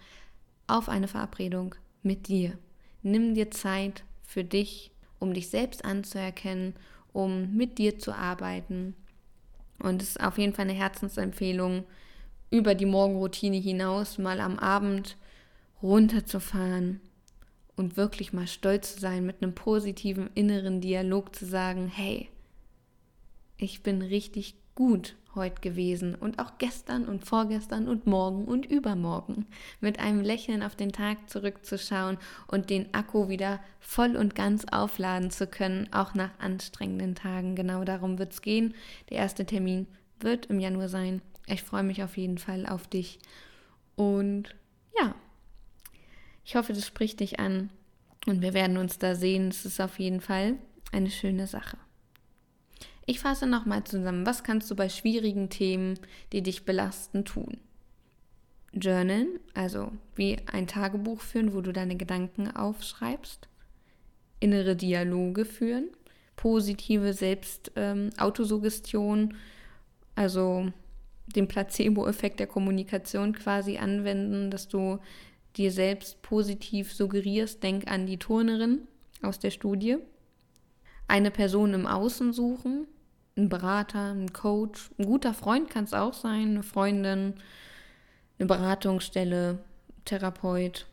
auf 0.65 0.89
eine 0.89 1.07
Verabredung 1.07 1.75
mit 2.01 2.27
dir. 2.27 2.57
Nimm 3.03 3.33
dir 3.33 3.51
Zeit 3.51 4.03
für 4.23 4.43
dich, 4.43 4.91
um 5.19 5.33
dich 5.33 5.49
selbst 5.49 5.85
anzuerkennen, 5.85 6.75
um 7.13 7.55
mit 7.55 7.77
dir 7.77 7.99
zu 7.99 8.13
arbeiten. 8.13 8.95
Und 9.79 10.01
es 10.01 10.09
ist 10.09 10.21
auf 10.21 10.37
jeden 10.37 10.53
Fall 10.53 10.63
eine 10.63 10.73
Herzensempfehlung, 10.73 11.83
über 12.51 12.75
die 12.75 12.85
Morgenroutine 12.85 13.57
hinaus 13.57 14.17
mal 14.17 14.41
am 14.41 14.59
Abend 14.59 15.17
runterzufahren 15.81 16.99
und 17.75 17.97
wirklich 17.97 18.33
mal 18.33 18.47
stolz 18.47 18.95
zu 18.95 18.99
sein, 18.99 19.25
mit 19.25 19.41
einem 19.41 19.55
positiven 19.55 20.29
inneren 20.35 20.81
Dialog 20.81 21.33
zu 21.33 21.45
sagen, 21.45 21.87
hey, 21.87 22.29
ich 23.57 23.81
bin 23.81 24.01
richtig 24.01 24.55
gut 24.75 25.15
heute 25.35 25.61
gewesen 25.61 26.15
und 26.15 26.39
auch 26.39 26.57
gestern 26.57 27.05
und 27.05 27.25
vorgestern 27.25 27.87
und 27.87 28.05
morgen 28.05 28.45
und 28.45 28.65
übermorgen. 28.65 29.45
Mit 29.79 29.99
einem 29.99 30.21
Lächeln 30.21 30.63
auf 30.63 30.75
den 30.75 30.91
Tag 30.91 31.29
zurückzuschauen 31.29 32.17
und 32.47 32.69
den 32.69 32.93
Akku 32.93 33.29
wieder 33.29 33.59
voll 33.79 34.15
und 34.15 34.35
ganz 34.35 34.65
aufladen 34.65 35.31
zu 35.31 35.47
können, 35.47 35.91
auch 35.93 36.13
nach 36.13 36.31
anstrengenden 36.39 37.15
Tagen. 37.15 37.55
Genau 37.55 37.83
darum 37.83 38.19
wird 38.19 38.33
es 38.33 38.41
gehen. 38.41 38.73
Der 39.09 39.17
erste 39.17 39.45
Termin 39.45 39.87
wird 40.19 40.47
im 40.47 40.59
Januar 40.59 40.89
sein. 40.89 41.21
Ich 41.47 41.63
freue 41.63 41.83
mich 41.83 42.03
auf 42.03 42.17
jeden 42.17 42.37
Fall 42.37 42.65
auf 42.65 42.87
dich. 42.87 43.19
Und 43.95 44.55
ja, 44.99 45.15
ich 46.45 46.55
hoffe, 46.55 46.73
das 46.73 46.85
spricht 46.85 47.19
dich 47.19 47.39
an 47.39 47.69
und 48.27 48.41
wir 48.41 48.53
werden 48.53 48.77
uns 48.77 48.99
da 48.99 49.15
sehen. 49.15 49.49
Es 49.49 49.65
ist 49.65 49.79
auf 49.79 49.99
jeden 49.99 50.21
Fall 50.21 50.55
eine 50.91 51.09
schöne 51.09 51.47
Sache. 51.47 51.77
Ich 53.11 53.19
fasse 53.19 53.45
nochmal 53.45 53.83
zusammen. 53.83 54.25
Was 54.25 54.41
kannst 54.41 54.71
du 54.71 54.75
bei 54.77 54.87
schwierigen 54.87 55.49
Themen, 55.49 55.99
die 56.31 56.41
dich 56.41 56.63
belasten, 56.63 57.25
tun? 57.25 57.57
Journalen, 58.71 59.41
also 59.53 59.91
wie 60.15 60.37
ein 60.49 60.65
Tagebuch 60.65 61.19
führen, 61.19 61.53
wo 61.53 61.59
du 61.59 61.73
deine 61.73 61.97
Gedanken 61.97 62.49
aufschreibst. 62.49 63.49
Innere 64.39 64.77
Dialoge 64.77 65.43
führen. 65.43 65.89
Positive 66.37 67.11
Selbst-Autosuggestion, 67.11 69.19
ähm, 69.19 69.35
also 70.15 70.71
den 71.35 71.49
Placebo-Effekt 71.49 72.39
der 72.39 72.47
Kommunikation 72.47 73.33
quasi 73.33 73.77
anwenden, 73.77 74.51
dass 74.51 74.69
du 74.69 74.99
dir 75.57 75.73
selbst 75.73 76.21
positiv 76.21 76.93
suggerierst, 76.93 77.61
denk 77.61 77.91
an 77.91 78.05
die 78.05 78.19
Turnerin 78.19 78.87
aus 79.21 79.37
der 79.37 79.51
Studie. 79.51 79.97
Eine 81.09 81.29
Person 81.29 81.73
im 81.73 81.87
Außen 81.87 82.31
suchen, 82.31 82.87
ein 83.37 83.49
Berater, 83.49 84.11
ein 84.11 84.33
Coach, 84.33 84.91
ein 84.97 85.05
guter 85.05 85.33
Freund 85.33 85.69
kann 85.69 85.85
es 85.85 85.93
auch 85.93 86.13
sein, 86.13 86.49
eine 86.49 86.63
Freundin, 86.63 87.35
eine 88.39 88.47
Beratungsstelle, 88.47 89.59
Therapeut, 90.05 90.87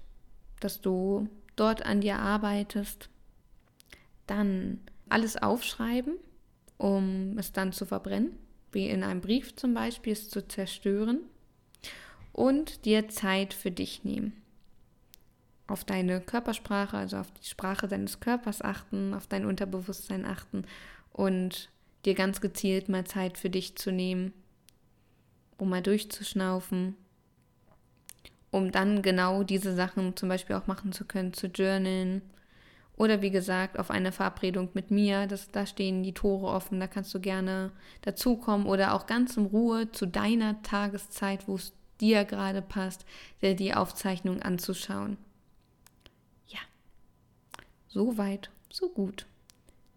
dass 0.60 0.80
du 0.80 1.28
dort 1.56 1.84
an 1.84 2.00
dir 2.00 2.18
arbeitest. 2.18 3.08
Dann 4.26 4.80
alles 5.08 5.36
aufschreiben, 5.36 6.14
um 6.76 7.36
es 7.38 7.52
dann 7.52 7.72
zu 7.72 7.86
verbrennen, 7.86 8.38
wie 8.72 8.88
in 8.88 9.02
einem 9.02 9.20
Brief 9.20 9.56
zum 9.56 9.74
Beispiel, 9.74 10.12
es 10.12 10.28
zu 10.28 10.46
zerstören. 10.46 11.20
Und 12.32 12.84
dir 12.84 13.08
Zeit 13.08 13.52
für 13.52 13.72
dich 13.72 14.04
nehmen. 14.04 14.32
Auf 15.66 15.84
deine 15.84 16.20
Körpersprache, 16.20 16.96
also 16.96 17.16
auf 17.16 17.32
die 17.32 17.48
Sprache 17.48 17.88
deines 17.88 18.20
Körpers 18.20 18.62
achten, 18.62 19.12
auf 19.12 19.26
dein 19.26 19.44
Unterbewusstsein 19.44 20.24
achten 20.24 20.64
und 21.12 21.68
dir 22.04 22.14
ganz 22.14 22.40
gezielt 22.40 22.88
mal 22.88 23.04
Zeit 23.04 23.38
für 23.38 23.50
dich 23.50 23.76
zu 23.76 23.90
nehmen, 23.90 24.32
um 25.56 25.68
mal 25.70 25.82
durchzuschnaufen, 25.82 26.96
um 28.50 28.72
dann 28.72 29.02
genau 29.02 29.42
diese 29.42 29.74
Sachen 29.74 30.16
zum 30.16 30.28
Beispiel 30.28 30.56
auch 30.56 30.66
machen 30.66 30.92
zu 30.92 31.04
können, 31.04 31.32
zu 31.32 31.48
journalen. 31.48 32.22
Oder 32.96 33.22
wie 33.22 33.30
gesagt, 33.30 33.78
auf 33.78 33.90
eine 33.90 34.10
Verabredung 34.10 34.70
mit 34.74 34.90
mir, 34.90 35.26
das, 35.28 35.50
da 35.50 35.66
stehen 35.66 36.02
die 36.02 36.14
Tore 36.14 36.48
offen, 36.48 36.80
da 36.80 36.88
kannst 36.88 37.14
du 37.14 37.20
gerne 37.20 37.70
dazukommen 38.02 38.66
oder 38.66 38.94
auch 38.94 39.06
ganz 39.06 39.36
in 39.36 39.46
Ruhe 39.46 39.92
zu 39.92 40.06
deiner 40.06 40.62
Tageszeit, 40.62 41.46
wo 41.46 41.54
es 41.54 41.72
dir 42.00 42.24
gerade 42.24 42.60
passt, 42.62 43.04
dir 43.40 43.54
die 43.54 43.74
Aufzeichnung 43.74 44.42
anzuschauen. 44.42 45.16
Ja, 46.48 46.58
so 47.86 48.18
weit, 48.18 48.50
so 48.68 48.88
gut. 48.88 49.26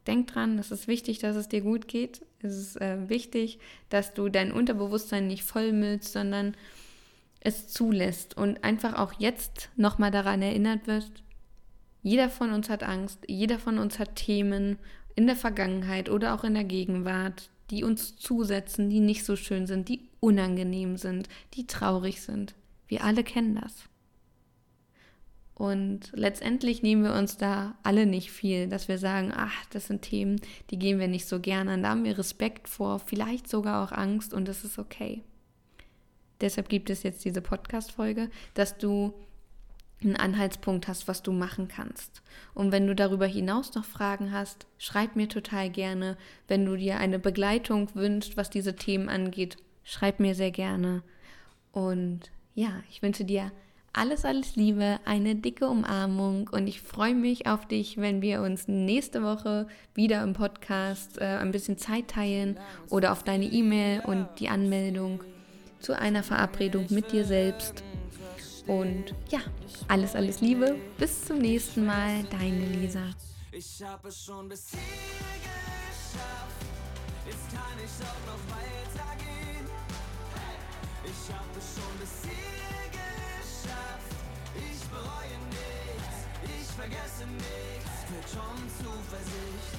Denk 0.08 0.28
dran, 0.28 0.58
es 0.58 0.72
ist 0.72 0.88
wichtig, 0.88 1.20
dass 1.20 1.36
es 1.36 1.48
dir 1.48 1.62
gut 1.62 1.88
geht. 1.88 2.26
Es 2.42 2.58
ist 2.58 2.82
äh, 2.82 3.08
wichtig, 3.08 3.60
dass 3.90 4.14
du 4.14 4.30
dein 4.30 4.52
Unterbewusstsein 4.52 5.28
nicht 5.28 5.44
vollmüllst, 5.44 6.12
sondern 6.12 6.56
es 7.40 7.68
zulässt 7.68 8.38
und 8.38 8.64
einfach 8.64 8.98
auch 8.98 9.14
jetzt 9.20 9.70
nochmal 9.76 10.12
daran 10.12 10.42
erinnert 10.42 10.88
wirst, 10.88 11.24
jeder 12.04 12.30
von 12.30 12.52
uns 12.52 12.70
hat 12.70 12.84
Angst, 12.84 13.20
jeder 13.28 13.60
von 13.60 13.78
uns 13.78 14.00
hat 14.00 14.16
Themen 14.16 14.78
in 15.16 15.28
der 15.28 15.36
Vergangenheit 15.36 16.10
oder 16.10 16.34
auch 16.34 16.44
in 16.44 16.54
der 16.54 16.64
Gegenwart, 16.64 17.50
die 17.70 17.84
uns 17.84 18.16
zusetzen, 18.16 18.90
die 18.90 19.00
nicht 19.00 19.24
so 19.24 19.36
schön 19.36 19.68
sind, 19.68 19.88
die 19.88 20.10
unangenehm 20.20 20.98
sind, 20.98 21.30
die 21.54 21.68
traurig 21.68 22.22
sind. 22.22 22.56
Wir 22.88 23.04
alle 23.04 23.24
kennen 23.24 23.56
das. 23.56 23.86
Und 25.62 26.12
letztendlich 26.15 26.82
nehmen 26.82 27.04
wir 27.04 27.13
uns 27.13 27.38
da 27.38 27.76
alle 27.84 28.08
nicht 28.08 28.32
viel, 28.32 28.67
dass 28.67 28.88
wir 28.88 28.97
sagen, 28.97 29.32
ach, 29.32 29.63
das 29.69 29.86
sind 29.86 30.02
Themen, 30.02 30.41
die 30.71 30.80
gehen 30.80 30.97
wir 30.97 31.08
nicht 31.08 31.28
so 31.28 31.39
gerne 31.39 31.74
an. 31.74 31.84
Da 31.84 31.89
haben 31.89 32.04
wir 32.04 32.17
Respekt 32.17 32.67
vor, 32.67 32.97
vielleicht 32.97 33.47
sogar 33.47 33.84
auch 33.84 33.91
Angst 33.91 34.34
und 34.34 34.47
das 34.47 34.63
ist 34.63 34.80
okay. 34.80 35.21
Deshalb 36.41 36.67
gibt 36.67 36.89
es 36.89 37.04
jetzt 37.04 37.24
diese 37.26 37.41
Podcast-Folge, 37.41 38.32
dass 38.56 38.80
du 38.80 39.13
einen 40.02 40.15
Anhaltspunkt 40.15 40.88
hast, 40.88 41.08
was 41.08 41.21
du 41.21 41.32
machen 41.32 41.67
kannst. 41.67 42.24
Und 42.56 42.71
wenn 42.71 42.88
du 42.88 42.95
darüber 42.95 43.28
hinaus 43.28 43.76
noch 43.76 43.86
Fragen 43.86 44.32
hast, 44.32 44.65
schreib 44.80 45.15
mir 45.15 45.30
total 45.30 45.69
gerne. 45.69 46.17
Wenn 46.47 46.65
du 46.65 46.76
dir 46.76 46.97
eine 46.97 47.19
Begleitung 47.19 47.93
wünschst, 47.93 48.36
was 48.36 48.50
diese 48.50 48.76
Themen 48.76 49.10
angeht, 49.10 49.58
schreib 49.84 50.19
mir 50.19 50.34
sehr 50.34 50.50
gerne. 50.50 51.04
Und 51.71 52.32
ja, 52.56 52.82
ich 52.89 53.04
wünsche 53.04 53.26
dir 53.26 53.52
alles, 53.93 54.23
alles 54.25 54.56
Liebe, 54.56 54.99
eine 55.06 55.36
dicke 55.36 55.67
Umarmung 55.67 56.49
und 56.51 56.67
ich 56.67 56.82
freue 56.82 57.13
mich 57.13 57.47
auf 57.47 57.67
dich, 57.67 57.97
wenn 57.97 58.21
wir 58.21 58.41
uns 58.41 58.67
nächste 58.67 59.23
Woche 59.23 59.67
wieder 59.93 60.23
im 60.23 60.34
Podcast 60.34 61.17
äh, 61.19 61.25
ein 61.25 61.51
bisschen 61.51 61.77
Zeit 61.77 62.08
teilen 62.08 62.58
oder 62.89 63.12
auf 63.12 63.23
deine 63.23 63.45
E-Mail 63.45 64.01
und 64.06 64.27
die 64.39 64.49
Anmeldung 64.49 65.23
zu 65.80 65.97
einer 65.97 66.23
Verabredung 66.23 66.86
mit 66.89 67.12
dir 67.12 67.25
selbst. 67.25 67.84
Und 68.67 69.13
ja, 69.30 69.39
alles, 69.88 70.15
alles 70.15 70.39
Liebe, 70.39 70.75
bis 70.97 71.25
zum 71.25 71.39
nächsten 71.39 71.86
Mal, 71.86 72.23
deine 72.30 72.65
Lisa. 72.67 73.04
Ich 73.51 73.84
habe 73.84 74.08
es 74.08 74.23
schon 74.23 74.47
bis 74.47 74.69
hier 74.71 74.80
geschafft, 75.41 76.65
jetzt 77.25 77.49
kann 77.51 77.77
ich 77.77 78.06
auch 78.06 78.21
noch 78.25 78.43
weitergehen. 78.56 79.65
Ich 81.04 81.34
habe 81.34 81.58
es 81.58 81.75
schon 81.75 81.99
bis 81.99 82.21
hier 82.23 82.32
geschafft. 82.32 82.90
Ich 84.56 84.82
bereue 84.89 85.38
nichts, 85.50 86.28
ich 86.43 86.67
vergesse 86.76 87.26
nichts. 87.28 87.91
Führt 88.08 88.30
schon 88.30 88.58
Zuversicht. 88.80 89.78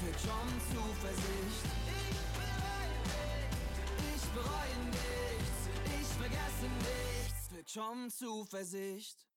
Führt 0.00 0.20
schon 0.20 0.48
Zuversicht. 0.74 1.64
Ich 4.14 4.24
bereue 4.34 4.78
nichts, 4.90 5.58
ich 6.00 6.08
vergesse 6.18 6.68
nichts. 6.78 7.48
Führt 7.48 7.70
schon 7.70 8.10
Zuversicht. 8.10 9.31